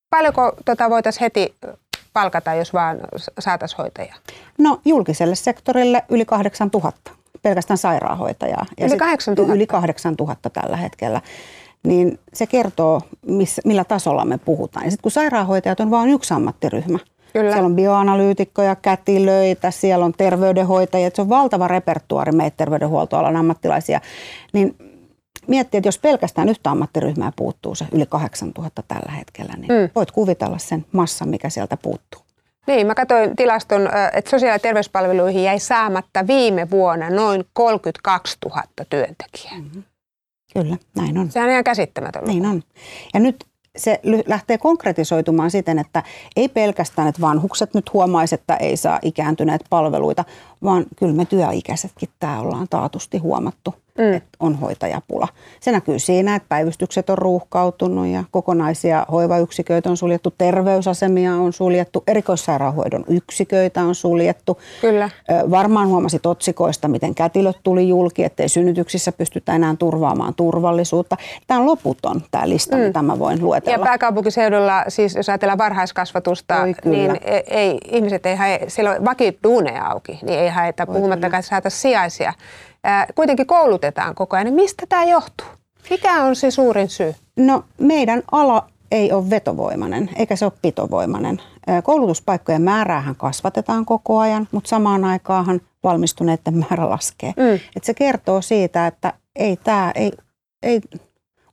paljonko 0.10 0.54
tota 0.66 0.90
voitaisiin 0.90 1.22
heti 1.22 1.56
palkata, 2.22 2.54
jos 2.54 2.74
vaan 2.74 2.98
saataisiin 3.40 3.78
hoitajia? 3.78 4.16
No 4.58 4.82
julkiselle 4.86 5.36
sektorille 5.36 6.04
yli 6.10 6.26
8000, 6.26 7.12
pelkästään 7.42 7.78
sairaanhoitajaa. 7.78 8.66
Ja 8.80 8.86
yli 8.86 8.98
8000? 8.98 9.56
Yli 9.56 9.68
8000 9.68 10.50
tällä 10.50 10.78
hetkellä. 10.78 11.22
Niin 11.84 12.20
se 12.34 12.48
kertoo, 12.48 13.02
missä, 13.28 13.62
millä 13.66 13.84
tasolla 13.84 14.26
me 14.26 14.38
puhutaan. 14.38 14.86
Ja 14.86 14.92
sitten 14.92 15.04
kun 15.04 15.12
sairaanhoitajat 15.12 15.80
on 15.80 15.92
vain 15.92 16.10
yksi 16.10 16.34
ammattiryhmä, 16.34 17.00
Kyllä. 17.34 17.52
Siellä 17.52 17.66
on 17.66 17.76
bioanalyytikkoja, 17.76 18.76
kätilöitä, 18.76 19.72
siellä 19.72 20.06
on 20.06 20.14
terveydenhoitajia. 20.18 21.10
Se 21.14 21.22
on 21.22 21.30
valtava 21.30 21.68
repertuaari 21.68 22.32
meitä 22.32 22.58
terveydenhuoltoalan 22.58 23.36
ammattilaisia. 23.36 24.02
Niin 24.54 24.76
miettii, 25.48 25.78
että 25.78 25.88
jos 25.88 26.00
pelkästään 26.00 26.50
yhtä 26.50 26.72
ammattiryhmää 26.72 27.32
puuttuu 27.36 27.76
se 27.76 27.86
yli 27.92 28.06
8000 28.06 28.84
tällä 28.88 29.12
hetkellä, 29.12 29.54
niin 29.58 29.68
mm. 29.68 29.90
voit 29.96 30.12
kuvitella 30.12 30.58
sen 30.58 30.86
massan, 30.92 31.30
mikä 31.30 31.50
sieltä 31.50 31.78
puuttuu. 31.78 32.22
Niin, 32.68 32.88
mä 32.88 32.96
katsoin 32.96 33.36
tilaston, 33.36 33.90
että 34.14 34.30
sosiaali- 34.30 34.56
ja 34.56 34.60
terveyspalveluihin 34.60 35.44
jäi 35.44 35.60
saamatta 35.60 36.28
viime 36.28 36.70
vuonna 36.70 37.10
noin 37.10 37.46
32 37.54 38.38
000 38.46 38.64
työntekijää. 38.90 39.58
Mm-hmm. 39.58 39.84
Kyllä, 40.54 40.78
näin 40.96 41.18
on. 41.18 41.32
Sehän 41.32 41.48
on 41.48 41.52
ihan 41.52 41.64
käsittämätön. 41.64 42.24
Niin 42.24 42.46
on. 42.46 42.64
Ja 43.14 43.20
nyt 43.20 43.46
se 43.78 44.00
lähtee 44.28 44.58
konkretisoitumaan 44.58 45.52
siten, 45.52 45.80
että 45.80 46.04
ei 46.36 46.50
pelkästään, 46.50 47.08
että 47.08 47.22
vanhukset 47.22 47.74
nyt 47.74 47.94
huomaisi, 47.94 48.36
että 48.36 48.56
ei 48.56 48.78
saa 48.78 49.00
ikääntyneet 49.02 49.62
palveluita, 49.70 50.26
vaan 50.64 50.86
kyllä 50.96 51.14
me 51.14 51.26
työikäisetkin 51.26 52.10
tämä 52.20 52.40
ollaan 52.40 52.68
taatusti 52.70 53.18
huomattu 53.18 53.76
mm. 53.98 54.14
että 54.14 54.30
on 54.40 54.56
hoitajapula. 54.56 55.28
Se 55.60 55.72
näkyy 55.72 56.00
siinä, 56.00 56.36
että 56.36 56.50
päivystykset 56.50 57.10
on 57.10 57.18
ruuhkautunut 57.18 58.08
ja 58.08 58.24
kokonaisia 58.32 59.06
hoivayksiköitä 59.12 59.90
on 59.90 59.98
suljettu, 59.98 60.34
terveysasemia 60.38 61.36
on 61.36 61.54
suljettu, 61.54 62.04
erikoissairaanhoidon 62.08 63.06
yksiköitä 63.08 63.82
on 63.82 63.96
suljettu. 63.96 64.60
Kyllä. 64.82 65.10
Varmaan 65.52 65.88
huomasit 65.88 66.26
otsikoista, 66.26 66.88
miten 66.88 67.16
kätilöt 67.16 67.58
tuli 67.64 67.88
julki, 67.88 68.24
ettei 68.24 68.50
synnytyksissä 68.50 69.12
pystytä 69.12 69.56
enää 69.56 69.76
turvaamaan 69.80 70.34
turvallisuutta. 70.34 71.18
Tämä 71.48 71.60
on 71.60 71.66
loputon 71.66 72.22
tämä 72.32 72.50
lista, 72.50 72.76
mm. 72.76 72.82
mitä 72.82 73.02
mä 73.02 73.20
voin 73.20 73.42
luetella. 73.42 73.78
Ja 73.78 73.86
pääkaupunkiseudulla, 73.86 74.84
siis 74.88 75.16
jos 75.16 75.30
ajatellaan 75.30 75.58
varhaiskasvatusta, 75.58 76.56
niin 76.86 77.18
e- 77.22 77.44
ei, 77.48 77.78
ihmiset 77.92 78.26
ei 78.26 78.36
hae, 78.36 78.60
siellä 78.68 78.92
on 78.92 79.06
vakiduuneja 79.06 79.86
auki, 79.86 80.20
niin 80.22 80.40
ei 80.40 80.50
haeta, 80.50 80.86
puhumattakaan, 80.86 81.40
että 81.40 81.50
saataisiin 81.50 81.82
sijaisia 81.82 82.34
kuitenkin 83.16 83.48
koulutetaan 83.48 84.16
koko 84.16 84.36
ajan. 84.36 84.46
Niin 84.46 84.56
mistä 84.56 84.86
tämä 84.90 85.04
johtuu? 85.04 85.48
Mikä 85.90 86.24
on 86.24 86.36
se 86.36 86.52
suurin 86.52 86.90
syy? 86.90 87.16
No 87.36 87.64
meidän 87.78 88.24
ala 88.32 88.68
ei 88.92 89.12
ole 89.12 89.30
vetovoimainen 89.30 90.10
eikä 90.16 90.36
se 90.36 90.46
ole 90.46 90.54
pitovoimainen. 90.62 91.42
Koulutuspaikkojen 91.84 92.62
määräähän 92.62 93.16
kasvatetaan 93.16 93.86
koko 93.86 94.20
ajan, 94.20 94.48
mutta 94.52 94.70
samaan 94.70 95.06
aikaan 95.06 95.62
valmistuneiden 95.84 96.58
määrä 96.58 96.90
laskee. 96.90 97.34
Mm. 97.38 97.60
Et 97.76 97.84
se 97.84 97.94
kertoo 97.94 98.42
siitä, 98.42 98.88
että 98.88 99.14
ei, 99.36 99.58
tää, 99.58 99.92
ei, 99.96 100.12
ei 100.64 100.82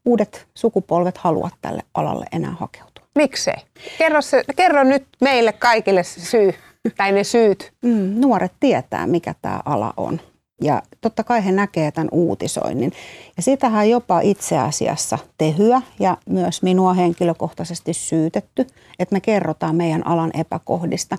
uudet 0.04 0.46
sukupolvet 0.54 1.18
halua 1.18 1.50
tälle 1.62 1.82
alalle 1.94 2.26
enää 2.32 2.56
hakeutua. 2.60 3.06
Miksei? 3.14 3.56
Kerro, 3.98 4.22
se, 4.22 4.44
kerro 4.56 4.84
nyt 4.84 5.06
meille 5.20 5.52
kaikille 5.52 6.02
se 6.02 6.20
syy 6.20 6.54
tai 6.96 7.12
ne 7.12 7.24
syyt. 7.24 7.72
Mm, 7.82 8.20
nuoret 8.20 8.52
tietää, 8.60 9.06
mikä 9.06 9.34
tämä 9.42 9.60
ala 9.64 9.94
on. 9.96 10.20
Ja 10.62 10.82
totta 11.00 11.24
kai 11.24 11.44
he 11.44 11.52
näkee 11.52 11.92
tämän 11.92 12.08
uutisoinnin. 12.12 12.92
Ja 13.36 13.42
sitähän 13.42 13.90
jopa 13.90 14.20
itse 14.20 14.58
asiassa 14.58 15.18
tehyä 15.38 15.82
ja 16.00 16.16
myös 16.28 16.62
minua 16.62 16.94
henkilökohtaisesti 16.94 17.94
syytetty, 17.94 18.66
että 18.98 19.12
me 19.12 19.20
kerrotaan 19.20 19.76
meidän 19.76 20.06
alan 20.06 20.30
epäkohdista. 20.34 21.18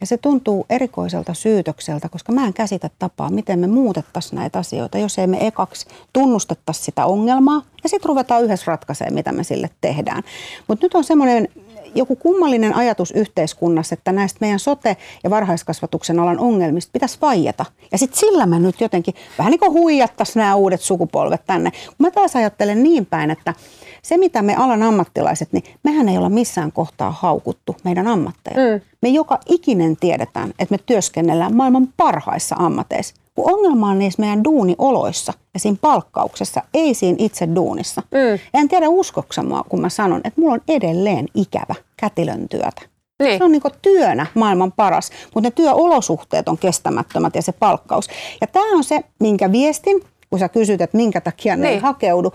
Ja 0.00 0.06
se 0.06 0.16
tuntuu 0.16 0.66
erikoiselta 0.70 1.34
syytökseltä, 1.34 2.08
koska 2.08 2.32
mä 2.32 2.46
en 2.46 2.54
käsitä 2.54 2.90
tapaa, 2.98 3.30
miten 3.30 3.58
me 3.58 3.66
muutettaisiin 3.66 4.36
näitä 4.36 4.58
asioita, 4.58 4.98
jos 4.98 5.18
ei 5.18 5.26
me 5.26 5.46
ekaksi 5.46 5.86
tunnustettaisi 6.12 6.82
sitä 6.82 7.06
ongelmaa 7.06 7.62
ja 7.82 7.88
sitten 7.88 8.08
ruvetaan 8.08 8.44
yhdessä 8.44 8.64
ratkaisemaan, 8.66 9.14
mitä 9.14 9.32
me 9.32 9.44
sille 9.44 9.70
tehdään. 9.80 10.22
Mutta 10.68 10.84
nyt 10.84 10.94
on 10.94 11.04
semmoinen 11.04 11.48
joku 11.96 12.16
kummallinen 12.16 12.74
ajatus 12.74 13.10
yhteiskunnassa, 13.10 13.94
että 13.94 14.12
näistä 14.12 14.38
meidän 14.40 14.58
sote- 14.58 14.96
ja 15.24 15.30
varhaiskasvatuksen 15.30 16.20
alan 16.20 16.38
ongelmista 16.38 16.90
pitäisi 16.92 17.18
vaieta. 17.22 17.64
Ja 17.92 17.98
sitten 17.98 18.20
sillä 18.20 18.46
me 18.46 18.58
nyt 18.58 18.80
jotenkin 18.80 19.14
vähän 19.38 19.50
niin 19.50 19.60
kuin 19.60 19.72
huijattaisiin 19.72 20.40
nämä 20.40 20.54
uudet 20.54 20.80
sukupolvet 20.80 21.42
tänne. 21.46 21.72
Mä 21.98 22.10
taas 22.10 22.36
ajattelen 22.36 22.82
niin 22.82 23.06
päin, 23.06 23.30
että 23.30 23.54
se 24.02 24.16
mitä 24.16 24.42
me 24.42 24.54
alan 24.54 24.82
ammattilaiset, 24.82 25.52
niin 25.52 25.64
mehän 25.82 26.08
ei 26.08 26.18
olla 26.18 26.28
missään 26.28 26.72
kohtaa 26.72 27.10
haukuttu 27.10 27.76
meidän 27.84 28.06
ammatteja. 28.06 28.56
Mm. 28.56 28.80
Me 29.02 29.08
joka 29.08 29.38
ikinen 29.46 29.96
tiedetään, 29.96 30.50
että 30.58 30.74
me 30.74 30.78
työskennellään 30.86 31.56
maailman 31.56 31.88
parhaissa 31.96 32.56
ammateissa. 32.58 33.14
Kun 33.36 33.52
ongelma 33.52 33.90
on 33.90 33.98
niissä 33.98 34.22
meidän 34.22 34.44
duunioloissa 34.44 35.32
ja 35.54 35.60
siinä 35.60 35.78
palkkauksessa, 35.80 36.62
ei 36.74 36.94
siinä 36.94 37.16
itse 37.20 37.48
duunissa. 37.54 38.02
Mm. 38.10 38.38
En 38.54 38.68
tiedä 38.68 38.88
uskoksa 38.88 39.42
mua, 39.42 39.64
kun 39.68 39.80
mä 39.80 39.88
sanon, 39.88 40.20
että 40.24 40.40
mulla 40.40 40.54
on 40.54 40.62
edelleen 40.68 41.28
ikävä 41.34 41.74
kätilön 41.96 42.48
työtä. 42.48 42.82
Niin. 43.22 43.38
Se 43.38 43.44
on 43.44 43.52
niin 43.52 43.62
työnä 43.82 44.26
maailman 44.34 44.72
paras, 44.72 45.10
mutta 45.34 45.46
ne 45.46 45.50
työolosuhteet 45.50 46.48
on 46.48 46.58
kestämättömät 46.58 47.34
ja 47.34 47.42
se 47.42 47.52
palkkaus. 47.52 48.08
Ja 48.40 48.46
tämä 48.46 48.76
on 48.76 48.84
se, 48.84 49.00
minkä 49.20 49.52
viestin, 49.52 50.02
kun 50.30 50.38
sä 50.38 50.48
kysyt, 50.48 50.80
että 50.80 50.96
minkä 50.96 51.20
takia 51.20 51.56
ne 51.56 51.62
niin. 51.62 51.74
ei 51.74 51.78
hakeudu. 51.78 52.32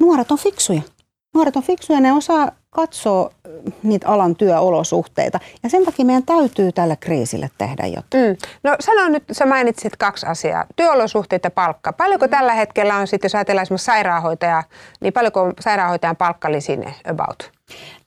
Nuoret 0.00 0.32
on 0.32 0.38
fiksuja. 0.38 0.82
Nuoret 1.34 1.56
on 1.56 1.62
fiksuja, 1.62 2.00
ne 2.00 2.12
osaa 2.12 2.50
katsoa 2.70 3.30
niitä 3.82 4.08
alan 4.08 4.36
työolosuhteita. 4.36 5.40
Ja 5.62 5.70
sen 5.70 5.84
takia 5.84 6.04
meidän 6.04 6.26
täytyy 6.26 6.72
tällä 6.72 6.96
kriisille 6.96 7.50
tehdä 7.58 7.86
jotain. 7.86 8.24
Mm. 8.24 8.36
No 8.64 8.76
sano 8.80 9.08
nyt, 9.08 9.24
sä 9.32 9.46
mainitsit 9.46 9.96
kaksi 9.96 10.26
asiaa. 10.26 10.64
Työolosuhteet 10.76 11.44
ja 11.44 11.50
palkka. 11.50 11.92
Paljonko 11.92 12.26
mm. 12.26 12.30
tällä 12.30 12.54
hetkellä 12.54 12.96
on 12.96 13.06
sitten, 13.06 13.28
jos 13.28 13.34
ajatellaan 13.34 13.62
esimerkiksi 13.62 13.84
sairaanhoitaja, 13.84 14.62
niin 15.00 15.12
paljonko 15.12 15.42
on 15.42 15.52
sairaanhoitajan 15.60 16.16
palkkalisine 16.16 16.94
about? 17.10 17.57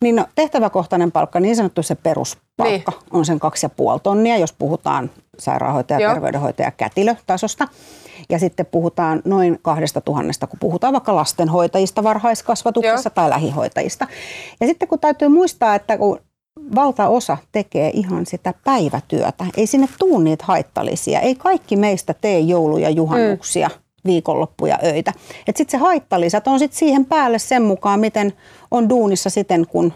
Niin 0.01 0.15
no, 0.15 0.25
tehtäväkohtainen 0.35 1.11
palkka, 1.11 1.39
niin 1.39 1.55
sanottu 1.55 1.83
se 1.83 1.95
peruspalkka, 1.95 2.91
niin. 2.91 3.09
on 3.11 3.25
sen 3.25 3.39
kaksi 3.39 3.65
ja 3.65 3.69
puoli 3.69 3.99
tonnia, 3.99 4.37
jos 4.37 4.53
puhutaan 4.53 5.09
sairaanhoitaja, 5.39 5.99
Joo. 5.99 6.13
terveydenhoitaja, 6.13 6.71
kätilötasosta. 6.71 7.67
Ja 8.29 8.39
sitten 8.39 8.65
puhutaan 8.65 9.21
noin 9.25 9.59
kahdesta 9.61 10.01
tuhannesta, 10.01 10.47
kun 10.47 10.59
puhutaan 10.59 10.93
vaikka 10.93 11.15
lastenhoitajista 11.15 12.03
varhaiskasvatuksessa 12.03 13.07
Joo. 13.07 13.15
tai 13.15 13.29
lähihoitajista. 13.29 14.07
Ja 14.61 14.67
sitten 14.67 14.87
kun 14.87 14.99
täytyy 14.99 15.27
muistaa, 15.27 15.75
että 15.75 15.97
kun 15.97 16.19
valtaosa 16.75 17.37
tekee 17.51 17.91
ihan 17.93 18.25
sitä 18.25 18.53
päivätyötä, 18.63 19.45
ei 19.57 19.67
sinne 19.67 19.87
tuu 19.99 20.19
niitä 20.19 20.45
haittallisia. 20.47 21.19
Ei 21.19 21.35
kaikki 21.35 21.75
meistä 21.75 22.13
tee 22.13 22.39
jouluja, 22.39 22.89
juhannuksia. 22.89 23.67
Mm 23.67 23.90
viikonloppuja, 24.05 24.79
öitä. 24.83 25.13
Sitten 25.45 25.69
se 25.69 25.77
haittalisät 25.77 26.47
on 26.47 26.59
sitten 26.59 26.79
siihen 26.79 27.05
päälle 27.05 27.39
sen 27.39 27.63
mukaan, 27.63 27.99
miten 27.99 28.33
on 28.71 28.89
duunissa 28.89 29.29
siten, 29.29 29.67
kun 29.67 29.93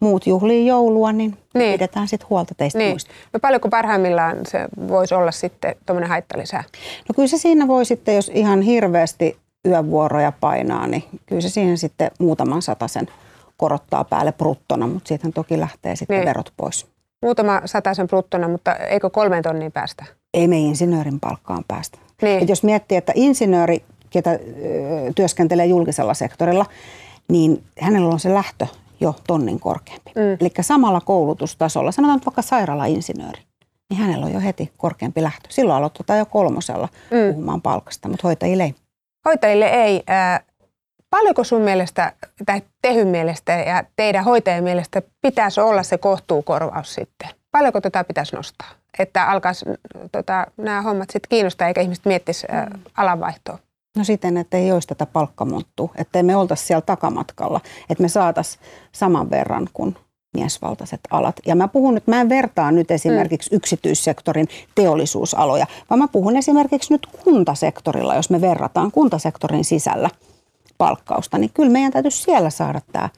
muut 0.00 0.26
juhlii 0.26 0.66
joulua, 0.66 1.12
niin, 1.12 1.36
niin. 1.54 1.72
pidetään 1.72 2.08
sitten 2.08 2.28
huolta 2.30 2.54
teistä 2.54 2.78
niin. 2.78 2.90
muista. 2.90 3.10
No 3.32 3.40
paljonko 3.40 3.68
parhaimmillaan 3.68 4.36
se 4.46 4.58
voisi 4.88 5.14
olla 5.14 5.32
sitten 5.32 5.76
tuommoinen 5.86 6.10
haittalisä? 6.10 6.64
No 7.08 7.12
kyllä 7.16 7.28
se 7.28 7.38
siinä 7.38 7.68
voi 7.68 7.84
sitten, 7.84 8.14
jos 8.14 8.30
ihan 8.34 8.62
hirveästi 8.62 9.36
yövuoroja 9.68 10.32
painaa, 10.40 10.86
niin 10.86 11.04
kyllä 11.26 11.40
se 11.40 11.48
siihen 11.48 11.78
sitten 11.78 12.10
muutaman 12.18 12.62
sen 12.86 13.08
korottaa 13.56 14.04
päälle 14.04 14.32
bruttona, 14.32 14.86
mutta 14.86 15.08
siitä 15.08 15.30
toki 15.34 15.60
lähtee 15.60 15.96
sitten 15.96 16.16
niin. 16.16 16.26
verot 16.26 16.52
pois. 16.56 16.86
Muutama 17.22 17.62
sen 17.92 18.08
bruttona, 18.08 18.48
mutta 18.48 18.74
eikö 18.74 19.10
kolmeen 19.10 19.42
tonniin 19.42 19.72
päästä? 19.72 20.04
Ei 20.34 20.48
me 20.48 20.58
insinöörin 20.58 21.20
palkkaan 21.20 21.64
päästä. 21.68 21.98
Niin. 22.22 22.42
Et 22.42 22.48
jos 22.48 22.62
miettii, 22.62 22.98
että 22.98 23.12
insinööri, 23.14 23.84
ketä 24.10 24.30
ö, 24.30 24.38
työskentelee 25.14 25.66
julkisella 25.66 26.14
sektorilla, 26.14 26.66
niin 27.28 27.64
hänellä 27.80 28.08
on 28.08 28.20
se 28.20 28.34
lähtö 28.34 28.66
jo 29.00 29.14
tonnin 29.26 29.60
korkeampi. 29.60 30.10
Mm. 30.16 30.36
Eli 30.40 30.50
samalla 30.60 31.00
koulutustasolla, 31.00 31.92
sanotaan 31.92 32.16
nyt 32.16 32.26
vaikka 32.26 32.42
sairaalainsinööri, 32.42 33.42
niin 33.90 34.00
hänellä 34.00 34.26
on 34.26 34.32
jo 34.32 34.40
heti 34.40 34.72
korkeampi 34.76 35.22
lähtö. 35.22 35.48
Silloin 35.48 35.76
aloitetaan 35.76 36.18
jo 36.18 36.26
kolmosella 36.26 36.88
mm. 37.10 37.32
puhumaan 37.32 37.62
palkasta, 37.62 38.08
mutta 38.08 38.28
hoitajille 38.28 38.62
ei. 38.62 38.74
Hoitajille 39.24 39.66
ei. 39.66 40.02
Äh, 40.10 40.44
paljonko 41.10 41.44
sun 41.44 41.62
mielestä 41.62 42.12
tai 42.46 42.62
Tehyn 42.82 43.08
mielestä 43.08 43.52
ja 43.52 43.84
teidän 43.96 44.24
hoitajien 44.24 44.64
mielestä 44.64 45.02
pitäisi 45.22 45.60
olla 45.60 45.82
se 45.82 45.98
kohtuukorvaus 45.98 46.94
sitten? 46.94 47.28
Paljonko 47.50 47.80
tätä 47.80 48.04
pitäisi 48.04 48.36
nostaa? 48.36 48.68
Että 48.98 49.30
alkaisi 49.30 49.64
tota, 50.12 50.46
nämä 50.56 50.82
hommat 50.82 51.10
sitten 51.10 51.28
kiinnostaa 51.28 51.68
eikä 51.68 51.80
ihmiset 51.80 52.04
miettisi 52.04 52.46
äh, 52.52 52.66
alanvaihtoa? 52.96 53.58
No 53.96 54.04
siten, 54.04 54.36
että 54.36 54.56
ei 54.56 54.72
olisi 54.72 54.88
tätä 54.88 55.06
palkkamonttua, 55.06 55.92
että 55.96 56.22
me 56.22 56.36
oltaisi 56.36 56.66
siellä 56.66 56.80
takamatkalla, 56.80 57.60
että 57.90 58.02
me 58.02 58.08
saataisiin 58.08 58.62
saman 58.92 59.30
verran 59.30 59.68
kuin 59.72 59.96
miesvaltaiset 60.34 61.00
alat. 61.10 61.36
Ja 61.46 61.56
mä 61.56 61.68
puhun 61.68 61.94
nyt, 61.94 62.06
mä 62.06 62.20
en 62.20 62.28
vertaa 62.28 62.72
nyt 62.72 62.90
esimerkiksi 62.90 63.50
mm. 63.50 63.56
yksityissektorin 63.56 64.48
teollisuusaloja, 64.74 65.66
vaan 65.90 65.98
mä 65.98 66.08
puhun 66.08 66.36
esimerkiksi 66.36 66.94
nyt 66.94 67.06
kuntasektorilla, 67.24 68.14
jos 68.14 68.30
me 68.30 68.40
verrataan 68.40 68.90
kuntasektorin 68.92 69.64
sisällä 69.64 70.10
palkkausta, 70.78 71.38
niin 71.38 71.50
kyllä 71.54 71.70
meidän 71.70 71.92
täytyisi 71.92 72.22
siellä 72.22 72.50
saada 72.50 72.80
tämä 72.92 73.08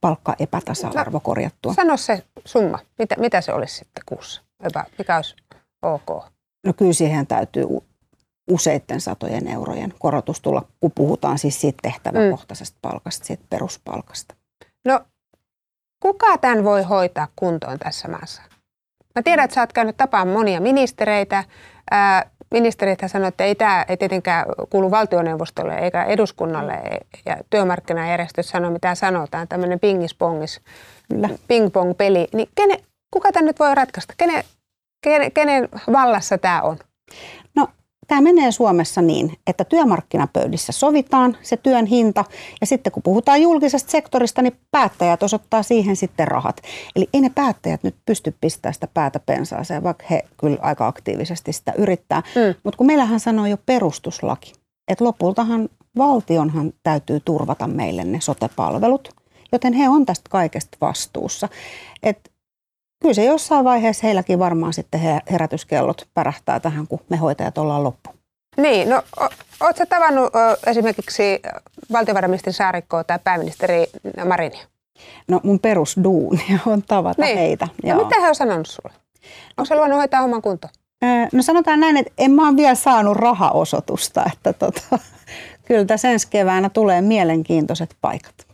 palkka 0.00 0.34
epätasa-arvo 0.38 1.16
no, 1.16 1.20
korjattua. 1.20 1.74
Sano 1.74 1.96
se 1.96 2.24
summa, 2.44 2.78
mitä, 2.98 3.14
mitä 3.18 3.40
se 3.40 3.52
olisi 3.52 3.74
sitten 3.74 4.02
kuussa, 4.06 4.42
mikä 4.98 5.16
olisi 5.16 5.36
ok? 5.82 6.24
No 6.66 6.72
kyllä 6.72 6.92
siihen 6.92 7.26
täytyy 7.26 7.66
useiden 8.50 9.00
satojen 9.00 9.48
eurojen 9.48 9.94
korotus 9.98 10.40
tulla, 10.40 10.68
kun 10.80 10.92
puhutaan 10.94 11.38
siis 11.38 11.60
siitä 11.60 11.78
tehtäväkohtaisesta 11.82 12.76
mm. 12.76 12.90
palkasta, 12.90 13.26
siitä 13.26 13.44
peruspalkasta. 13.50 14.34
No 14.84 15.00
kuka 16.02 16.38
tämän 16.38 16.64
voi 16.64 16.82
hoitaa 16.82 17.28
kuntoon 17.36 17.78
tässä 17.78 18.08
maassa? 18.08 18.42
Mä 19.14 19.22
tiedän, 19.22 19.44
että 19.44 19.54
sä 19.54 19.60
oot 19.60 19.72
käynyt 19.72 19.96
tapaan 19.96 20.28
monia 20.28 20.60
ministereitä. 20.60 21.44
Ää, 21.90 22.30
ministerit 22.50 22.98
sanoivat, 23.06 23.34
että 23.34 23.44
ei 23.44 23.54
tämä 23.54 23.84
ei 23.88 23.96
tietenkään 23.96 24.46
kuulu 24.70 24.90
valtioneuvostolle 24.90 25.74
eikä 25.74 26.04
eduskunnalle. 26.04 26.72
Ja 27.26 27.36
työmarkkinajärjestöt 27.50 28.46
sanoo, 28.46 28.70
mitä 28.70 28.94
sanotaan, 28.94 29.48
tämmöinen 29.48 29.80
pingis-pongis, 29.80 30.60
ping-pong-peli. 31.48 32.28
Niin 32.34 32.48
kene, 32.54 32.76
kuka 33.10 33.32
tämän 33.32 33.46
nyt 33.46 33.58
voi 33.58 33.74
ratkaista? 33.74 34.14
Kene, 34.16 34.44
kenen, 35.04 35.32
kenen 35.32 35.68
vallassa 35.92 36.38
tämä 36.38 36.62
on? 36.62 36.78
Tämä 38.10 38.20
menee 38.20 38.52
Suomessa 38.52 39.02
niin, 39.02 39.32
että 39.46 39.64
työmarkkinapöydissä 39.64 40.72
sovitaan 40.72 41.36
se 41.42 41.56
työn 41.56 41.86
hinta 41.86 42.24
ja 42.60 42.66
sitten 42.66 42.92
kun 42.92 43.02
puhutaan 43.02 43.42
julkisesta 43.42 43.90
sektorista, 43.90 44.42
niin 44.42 44.56
päättäjät 44.70 45.22
osoittaa 45.22 45.62
siihen 45.62 45.96
sitten 45.96 46.28
rahat. 46.28 46.60
Eli 46.96 47.08
ei 47.14 47.20
ne 47.20 47.30
päättäjät 47.34 47.82
nyt 47.82 47.94
pysty 48.06 48.34
pistämään 48.40 48.74
sitä 48.74 48.88
päätä 48.94 49.20
pensaaseen, 49.20 49.82
vaikka 49.82 50.04
he 50.10 50.24
kyllä 50.40 50.58
aika 50.60 50.86
aktiivisesti 50.86 51.52
sitä 51.52 51.72
yrittää. 51.78 52.22
Mm. 52.34 52.54
Mutta 52.64 52.78
kun 52.78 52.86
meillähän 52.86 53.20
sanoo 53.20 53.46
jo 53.46 53.56
perustuslaki, 53.66 54.52
että 54.88 55.04
lopultahan 55.04 55.68
valtionhan 55.96 56.72
täytyy 56.82 57.20
turvata 57.20 57.66
meille 57.66 58.04
ne 58.04 58.20
sotepalvelut, 58.20 59.08
joten 59.52 59.72
he 59.72 59.88
on 59.88 60.06
tästä 60.06 60.30
kaikesta 60.30 60.78
vastuussa. 60.80 61.48
Et 62.02 62.30
kyllä 63.00 63.14
se 63.14 63.24
jossain 63.24 63.64
vaiheessa 63.64 64.06
heilläkin 64.06 64.38
varmaan 64.38 64.72
sitten 64.72 65.00
herätyskellot 65.30 66.08
pärähtää 66.14 66.60
tähän, 66.60 66.86
kun 66.86 67.00
me 67.08 67.16
hoitajat 67.16 67.58
ollaan 67.58 67.84
loppu. 67.84 68.10
Niin, 68.56 68.90
no 68.90 69.02
ootko 69.60 69.86
tavannut 69.86 70.34
o, 70.34 70.70
esimerkiksi 70.70 71.40
valtiovarainministeri 71.92 72.52
Saarikkoa 72.54 73.04
tai 73.04 73.18
pääministeri 73.24 73.86
Marinia? 74.24 74.66
No 75.28 75.40
mun 75.42 75.60
perusduunia 75.60 76.58
on 76.66 76.82
tavata 76.82 77.22
niin. 77.22 77.38
heitä. 77.38 77.68
No 77.84 78.04
mitä 78.04 78.20
he 78.20 78.28
on 78.28 78.34
sanonut 78.34 78.66
sulle? 78.66 78.94
Onko 79.56 79.64
se 79.64 79.76
luonut 79.76 79.98
hoitaa 79.98 80.22
oman 80.22 80.42
kunto? 80.42 80.68
No 81.32 81.42
sanotaan 81.42 81.80
näin, 81.80 81.96
että 81.96 82.12
en 82.18 82.30
mä 82.30 82.48
ole 82.48 82.56
vielä 82.56 82.74
saanut 82.74 83.16
rahaosoitusta, 83.16 84.24
että 84.32 84.52
tota, 84.52 84.98
kyllä 85.68 85.84
tässä 85.84 86.10
ensi 86.10 86.28
keväänä 86.30 86.68
tulee 86.68 87.00
mielenkiintoiset 87.00 87.96
paikat. 88.00 88.49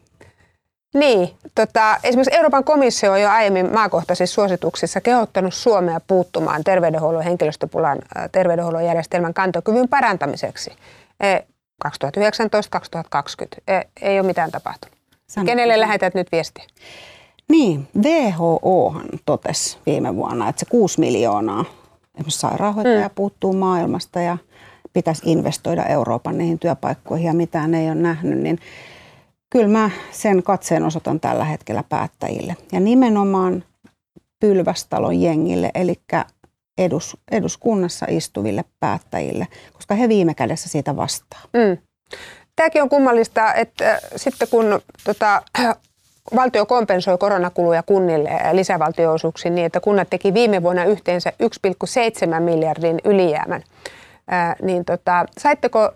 Niin, 0.96 1.30
tota, 1.54 1.96
esimerkiksi 2.02 2.36
Euroopan 2.36 2.64
komissio 2.64 3.12
on 3.12 3.20
jo 3.20 3.30
aiemmin 3.30 3.72
maakohtaisissa 3.72 4.34
suosituksissa 4.34 5.00
kehottanut 5.00 5.54
Suomea 5.54 6.00
puuttumaan 6.00 6.64
terveydenhuollon 6.64 7.22
henkilöstöpulan 7.22 7.98
terveydenhuollon 8.32 8.84
järjestelmän 8.84 9.34
kantokyvyn 9.34 9.88
parantamiseksi. 9.88 10.70
2019-2020 11.86 11.88
e, 13.68 13.80
ei 14.02 14.20
ole 14.20 14.26
mitään 14.26 14.50
tapahtunut. 14.50 14.96
Sano. 15.26 15.46
Kenelle 15.46 15.80
lähetät 15.80 16.14
nyt 16.14 16.32
viestiä? 16.32 16.64
Niin, 17.48 17.88
WHO 18.02 18.94
totesi 19.26 19.78
viime 19.86 20.16
vuonna, 20.16 20.48
että 20.48 20.60
se 20.60 20.66
6 20.66 21.00
miljoonaa 21.00 21.64
esimerkiksi 22.14 22.40
sairaanhoitaja 22.40 23.08
mm. 23.08 23.14
puuttuu 23.14 23.52
maailmasta 23.52 24.20
ja 24.20 24.38
pitäisi 24.92 25.22
investoida 25.24 25.84
Euroopan 25.84 26.38
niihin 26.38 26.58
työpaikkoihin 26.58 27.26
ja 27.26 27.34
mitään 27.34 27.74
ei 27.74 27.86
ole 27.86 27.94
nähnyt, 27.94 28.38
niin 28.38 28.58
kyllä 29.50 29.68
mä 29.68 29.90
sen 30.10 30.42
katseen 30.42 30.84
osoitan 30.84 31.20
tällä 31.20 31.44
hetkellä 31.44 31.84
päättäjille. 31.88 32.56
Ja 32.72 32.80
nimenomaan 32.80 33.64
Pylvästalon 34.40 35.20
jengille, 35.20 35.70
eli 35.74 35.94
edus, 36.78 37.16
eduskunnassa 37.30 38.06
istuville 38.08 38.64
päättäjille, 38.80 39.46
koska 39.72 39.94
he 39.94 40.08
viime 40.08 40.34
kädessä 40.34 40.68
siitä 40.68 40.96
vastaa. 40.96 41.40
Mm. 41.52 41.78
Tämäkin 42.56 42.82
on 42.82 42.88
kummallista, 42.88 43.54
että 43.54 43.92
äh, 43.92 44.00
sitten 44.16 44.48
kun 44.50 44.80
tota, 45.04 45.42
valtio 46.36 46.66
kompensoi 46.66 47.18
koronakuluja 47.18 47.82
kunnille 47.82 48.30
lisävaltioosuuksiin 48.52 49.54
niin, 49.54 49.66
että 49.66 49.80
kunnat 49.80 50.10
teki 50.10 50.34
viime 50.34 50.62
vuonna 50.62 50.84
yhteensä 50.84 51.32
1,7 52.36 52.40
miljardin 52.40 53.00
ylijäämän, 53.04 53.62
ää, 54.28 54.50
äh, 54.50 54.56
niin 54.62 54.84
tota, 54.84 55.26
saitteko 55.38 55.92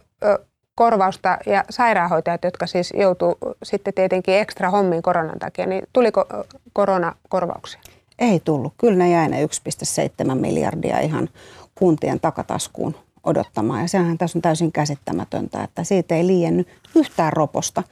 korvausta 0.81 1.39
ja 1.47 1.65
sairaanhoitajat, 1.71 2.45
jotka 2.45 2.67
siis 2.67 2.93
joutuu 2.97 3.39
sitten 3.63 3.95
tietenkin 3.95 4.35
ekstra 4.35 4.71
hommiin 4.71 5.03
koronan 5.03 5.39
takia, 5.39 5.67
niin 5.67 5.83
tuliko 5.93 6.25
koronakorvauksia? 6.73 7.81
Ei 8.19 8.41
tullut. 8.45 8.73
Kyllä 8.79 8.97
ne 8.97 9.11
jäi 9.11 9.29
ne 9.29 9.45
1,7 9.45 10.35
miljardia 10.35 10.99
ihan 11.01 11.29
kuntien 11.75 12.21
takataskuun 12.21 12.95
odottamaan. 13.25 13.83
Ja 13.83 13.89
sehän 13.89 14.19
tässä 14.19 14.39
on 14.39 14.43
täysin 14.43 14.73
käsittämätöntä, 14.73 15.63
että 15.65 15.85
siitä 15.85 16.15
ei 16.15 16.27
liiennyt 16.27 16.69
yhtään 16.95 17.33
roposta 17.33 17.83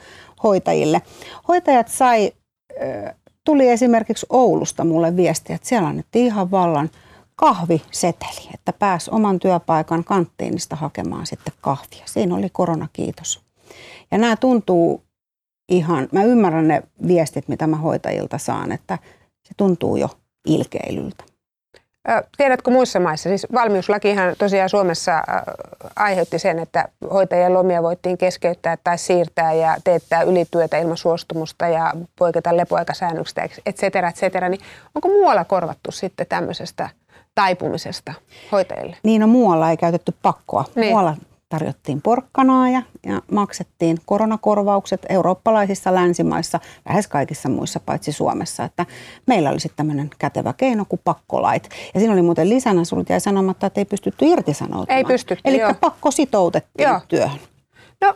hoitajille. 0.43 1.03
Hoitajat 1.49 1.89
sai, 1.89 2.33
tuli 3.45 3.69
esimerkiksi 3.69 4.27
Oulusta 4.31 4.85
mulle 4.85 5.17
viestiä, 5.17 5.57
että 5.57 5.69
siellä 5.69 5.89
annettiin 5.89 6.27
ihan 6.27 6.51
vallan– 6.51 6.91
kahviseteli, 7.39 8.51
että 8.55 8.73
pääs 8.73 9.09
oman 9.09 9.39
työpaikan 9.39 10.05
kanttiinista 10.05 10.77
hakemaan 10.77 11.27
sitten 11.27 11.55
kahvia. 11.61 12.03
Siinä 12.05 12.35
oli 12.35 12.49
korona, 12.53 12.89
kiitos. 12.93 13.41
Ja 14.11 14.19
nämä 14.19 14.37
tuntuu 14.37 15.03
ihan, 15.69 16.09
mä 16.13 16.25
ymmärrän 16.25 16.69
ne 16.69 16.83
viestit, 17.07 17.49
mitä 17.49 17.67
mä 17.67 17.77
hoitajilta 17.77 18.39
saan, 18.39 18.73
että 18.73 18.99
se 19.43 19.55
tuntuu 19.57 19.97
jo 19.97 20.11
ilkeilyltä. 20.47 21.25
Tiedätkö 22.37 22.71
muissa 22.71 23.01
maissa, 23.01 23.29
siis 23.29 23.47
valmiuslakihan 23.55 24.35
tosiaan 24.39 24.69
Suomessa 24.69 25.23
aiheutti 25.97 26.39
sen, 26.39 26.59
että 26.59 26.89
hoitajien 27.13 27.55
lomia 27.55 27.83
voittiin 27.83 28.19
keskeyttää 28.19 28.77
tai 28.85 28.99
siirtää 28.99 29.53
ja 29.53 29.77
teettää 29.85 30.23
ylityötä 30.23 30.79
ilman 30.79 30.97
suostumusta 30.97 31.69
ja 31.69 31.95
poiketa 32.19 32.57
lepoaikasäännöksistä, 32.57 33.49
et 33.67 33.77
cetera, 33.77 34.09
et 34.09 34.17
cetera. 34.17 34.49
Niin 34.49 34.61
onko 34.95 35.09
muualla 35.09 35.45
korvattu 35.45 35.91
sitten 35.91 36.27
tämmöisestä 36.27 36.89
taipumisesta 37.39 38.13
hoitajille? 38.53 38.97
Niin, 39.03 39.21
no 39.21 39.27
muualla 39.27 39.71
ei 39.71 39.77
käytetty 39.77 40.15
pakkoa. 40.23 40.65
Niin. 40.75 40.89
Muualla 40.89 41.17
tarjottiin 41.49 42.03
porkkanaa 42.03 42.71
ja, 42.71 42.83
ja 43.07 43.23
maksettiin 43.33 43.99
koronakorvaukset 44.07 45.07
eurooppalaisissa 45.09 45.95
länsimaissa, 45.95 46.61
lähes 46.89 47.09
kaikissa 47.09 47.49
muissa 47.49 47.81
paitsi 47.81 48.13
Suomessa. 48.13 48.65
Että 48.65 48.87
meillä 49.27 49.51
oli 49.51 49.61
sitten 49.61 49.77
tämmöinen 49.77 50.11
kätevä 50.19 50.53
keino 50.53 50.85
kuin 50.89 51.01
pakkolait. 51.05 51.69
Ja 51.95 52.01
siinä 52.01 52.13
oli 52.13 52.23
muuten 52.23 52.49
lisänä, 52.49 52.85
sinulle 52.85 53.07
jäi 53.09 53.21
sanomatta, 53.21 53.67
että 53.67 53.81
ei 53.81 53.85
pystytty 53.85 54.25
irtisanoutumaan. 54.27 54.99
Ei 54.99 55.05
pystytty, 55.05 55.43
Eli 55.45 55.61
pakko 55.81 56.11
sitoutettiin 56.11 56.89
joo. 56.89 57.01
työhön. 57.09 57.41
No, 58.01 58.15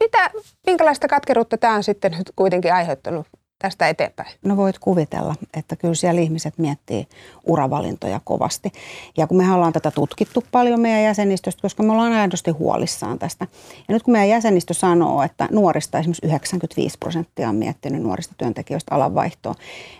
mitä, 0.00 0.30
minkälaista 0.66 1.08
katkeruutta 1.08 1.58
tämä 1.58 1.74
on 1.74 1.84
sitten 1.84 2.12
nyt 2.12 2.32
kuitenkin 2.36 2.74
aiheuttanut 2.74 3.26
tästä 3.58 3.88
eteenpäin? 3.88 4.28
No 4.44 4.56
voit 4.56 4.78
kuvitella, 4.78 5.34
että 5.54 5.76
kyllä 5.76 5.94
siellä 5.94 6.20
ihmiset 6.20 6.58
miettii 6.58 7.06
uravalintoja 7.46 8.20
kovasti. 8.24 8.72
Ja 9.16 9.26
kun 9.26 9.36
me 9.36 9.52
ollaan 9.52 9.72
tätä 9.72 9.90
tutkittu 9.90 10.44
paljon 10.52 10.80
meidän 10.80 11.02
jäsenistöstä, 11.02 11.62
koska 11.62 11.82
me 11.82 11.92
ollaan 11.92 12.12
aidosti 12.12 12.50
huolissaan 12.50 13.18
tästä. 13.18 13.46
Ja 13.88 13.94
nyt 13.94 14.02
kun 14.02 14.12
meidän 14.12 14.28
jäsenistö 14.28 14.74
sanoo, 14.74 15.22
että 15.22 15.48
nuorista 15.50 15.98
esimerkiksi 15.98 16.26
95 16.26 16.98
prosenttia 16.98 17.48
on 17.48 17.54
miettinyt 17.56 18.02
nuorista 18.02 18.34
työntekijöistä 18.38 18.94
alanvaihtoa, 18.94 19.54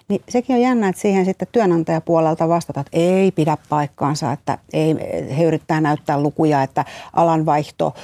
niin 0.09 0.23
sekin 0.29 0.57
on 0.57 0.63
jännä, 0.63 0.89
että 0.89 1.03
siihen 1.03 1.25
sitten 1.25 1.49
työnantajapuolelta 1.53 2.49
vastata, 2.49 2.81
että 2.81 2.91
ei 2.93 3.31
pidä 3.33 3.57
paikkaansa, 3.69 4.33
että 4.33 4.59
ei, 4.73 4.95
he 5.37 5.45
yrittää 5.45 5.81
näyttää 5.81 6.21
lukuja, 6.21 6.63
että 6.63 6.85
alanvaihto 7.13 7.95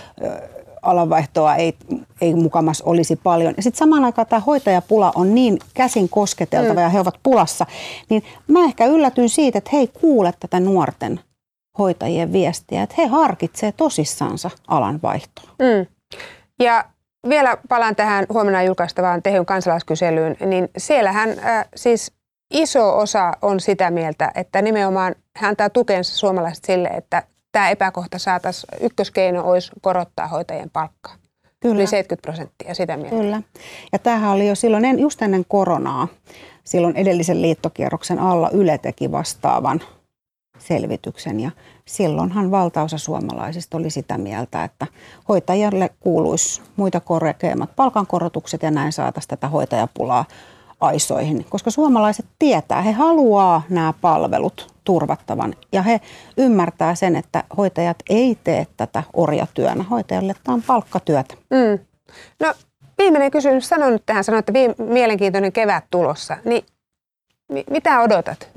alanvaihtoa 0.82 1.56
ei, 1.56 1.74
ei 2.20 2.34
mukamas 2.34 2.82
olisi 2.82 3.16
paljon. 3.16 3.54
Ja 3.56 3.62
sitten 3.62 3.78
samaan 3.78 4.04
aikaan 4.04 4.26
tämä 4.26 4.40
hoitajapula 4.40 5.12
on 5.14 5.34
niin 5.34 5.58
käsin 5.74 6.08
kosketeltava 6.08 6.74
mm. 6.74 6.80
ja 6.80 6.88
he 6.88 7.00
ovat 7.00 7.18
pulassa. 7.22 7.66
Niin 8.10 8.22
mä 8.48 8.64
ehkä 8.64 8.86
yllätyn 8.86 9.28
siitä, 9.28 9.58
että 9.58 9.70
he 9.72 9.78
ei 9.78 9.86
kuule 9.86 10.32
tätä 10.40 10.60
nuorten 10.60 11.20
hoitajien 11.78 12.32
viestiä, 12.32 12.82
että 12.82 12.94
he 12.98 13.06
harkitsevat 13.06 13.76
tosissansa 13.76 14.50
alanvaihtoa. 14.68 15.50
Mm. 15.58 15.86
Ja 16.60 16.84
vielä 17.28 17.56
palaan 17.68 17.96
tähän 17.96 18.26
huomenna 18.32 18.62
julkaistavaan 18.62 19.22
tehyn 19.22 19.46
kansalaiskyselyyn, 19.46 20.36
niin 20.46 20.68
siellähän 20.76 21.30
äh, 21.30 21.64
siis 21.76 22.12
iso 22.50 22.98
osa 22.98 23.32
on 23.42 23.60
sitä 23.60 23.90
mieltä, 23.90 24.32
että 24.34 24.62
nimenomaan 24.62 25.14
hän 25.36 25.48
antaa 25.48 25.70
tukensa 25.70 26.16
suomalaiset 26.16 26.64
sille, 26.64 26.88
että 26.88 27.22
tämä 27.52 27.70
epäkohta 27.70 28.18
saataisiin, 28.18 28.84
ykköskeino 28.84 29.44
olisi 29.44 29.72
korottaa 29.80 30.28
hoitajien 30.28 30.70
palkkaa. 30.70 31.14
Kyllä. 31.60 31.74
Yli 31.74 31.86
70 31.86 32.22
prosenttia 32.22 32.74
sitä 32.74 32.96
mieltä. 32.96 33.16
Kyllä. 33.16 33.42
Ja 33.92 33.98
tämähän 33.98 34.30
oli 34.30 34.48
jo 34.48 34.54
silloin 34.54 34.98
just 34.98 35.22
ennen 35.22 35.44
koronaa, 35.48 36.08
silloin 36.64 36.96
edellisen 36.96 37.42
liittokierroksen 37.42 38.18
alla 38.18 38.50
Yle 38.50 38.78
teki 38.78 39.12
vastaavan 39.12 39.80
selvityksen 40.58 41.40
ja 41.40 41.50
silloinhan 41.84 42.50
valtaosa 42.50 42.98
suomalaisista 42.98 43.76
oli 43.76 43.90
sitä 43.90 44.18
mieltä, 44.18 44.64
että 44.64 44.86
hoitajille 45.28 45.90
kuuluisi 46.00 46.62
muita 46.76 47.00
korkeammat 47.00 47.76
palkankorotukset 47.76 48.62
ja 48.62 48.70
näin 48.70 48.92
saataisiin 48.92 49.28
tätä 49.28 49.48
hoitajapulaa 49.48 50.24
aisoihin, 50.82 51.46
koska 51.48 51.70
suomalaiset 51.70 52.26
tietää, 52.38 52.82
he 52.82 52.92
haluaa 52.92 53.62
nämä 53.68 53.94
palvelut 54.00 54.74
turvattavan 54.84 55.54
ja 55.72 55.82
he 55.82 56.00
ymmärtää 56.36 56.94
sen, 56.94 57.16
että 57.16 57.44
hoitajat 57.56 57.96
ei 58.08 58.38
tee 58.44 58.66
tätä 58.76 59.02
orjatyönä. 59.12 59.82
Hoitajalle 59.82 60.34
tämä 60.44 60.54
on 60.54 60.62
palkkatyötä. 60.62 61.34
Mm. 61.50 61.78
No 62.40 62.54
viimeinen 62.98 63.30
kysymys. 63.30 63.68
Sanon 63.68 63.92
nyt 63.92 64.02
tähän, 64.06 64.24
sanoin, 64.24 64.38
että 64.38 64.52
mielenkiintoinen 64.84 65.52
kevät 65.52 65.84
tulossa. 65.90 66.36
Niin 66.44 66.64
mitä 67.70 68.00
odotat? 68.00 68.48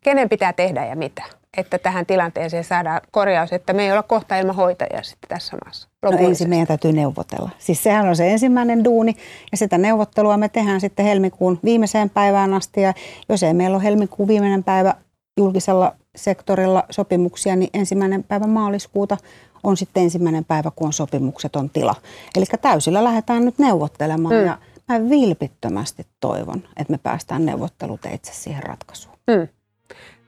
Kenen 0.00 0.28
pitää 0.28 0.52
tehdä 0.52 0.86
ja 0.86 0.96
mitä? 0.96 1.22
Että 1.56 1.78
tähän 1.78 2.06
tilanteeseen 2.06 2.64
saadaan 2.64 3.00
korjaus, 3.10 3.52
että 3.52 3.72
me 3.72 3.84
ei 3.84 3.92
olla 3.92 4.02
kohta 4.02 4.38
ilman 4.38 4.56
hoitajia 4.56 5.02
sitten 5.02 5.28
tässä 5.28 5.56
maassa. 5.64 5.88
No 6.02 6.10
ensin 6.10 6.48
meidän 6.48 6.66
täytyy 6.66 6.92
neuvotella. 6.92 7.50
Siis 7.58 7.82
sehän 7.82 8.08
on 8.08 8.16
se 8.16 8.30
ensimmäinen 8.30 8.84
duuni 8.84 9.16
ja 9.52 9.58
sitä 9.58 9.78
neuvottelua 9.78 10.36
me 10.36 10.48
tehdään 10.48 10.80
sitten 10.80 11.06
helmikuun 11.06 11.58
viimeiseen 11.64 12.10
päivään 12.10 12.54
asti 12.54 12.80
ja 12.80 12.94
jos 13.28 13.42
ei 13.42 13.54
meillä 13.54 13.76
ole 13.76 13.84
helmikuun 13.84 14.28
viimeinen 14.28 14.64
päivä 14.64 14.94
julkisella 15.36 15.94
sektorilla 16.16 16.84
sopimuksia, 16.90 17.56
niin 17.56 17.70
ensimmäinen 17.74 18.24
päivä 18.24 18.46
maaliskuuta 18.46 19.16
on 19.62 19.76
sitten 19.76 20.02
ensimmäinen 20.02 20.44
päivä, 20.44 20.70
kun 20.76 20.86
on 20.86 20.92
sopimukset 20.92 21.56
on 21.56 21.70
tila. 21.70 21.94
Eli 22.36 22.44
täysillä 22.62 23.04
lähdetään 23.04 23.44
nyt 23.44 23.58
neuvottelemaan 23.58 24.34
mm. 24.34 24.46
ja 24.46 24.58
mä 24.88 25.10
vilpittömästi 25.10 26.06
toivon, 26.20 26.62
että 26.76 26.90
me 26.90 26.98
päästään 26.98 27.46
neuvotteluteitse 27.46 28.32
siihen 28.34 28.62
ratkaisuun. 28.62 29.16
Mm. 29.26 29.48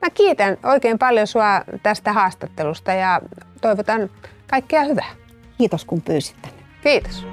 Mä 0.04 0.10
kiitän 0.10 0.56
oikein 0.62 0.98
paljon 0.98 1.26
sua 1.26 1.62
tästä 1.82 2.12
haastattelusta 2.12 2.92
ja 2.92 3.20
toivotan 3.60 4.10
kaikkea 4.50 4.84
hyvää. 4.84 5.10
Kiitos 5.58 5.84
kun 5.84 6.02
pyysit 6.02 6.36
tänne. 6.42 6.62
Kiitos. 6.82 7.26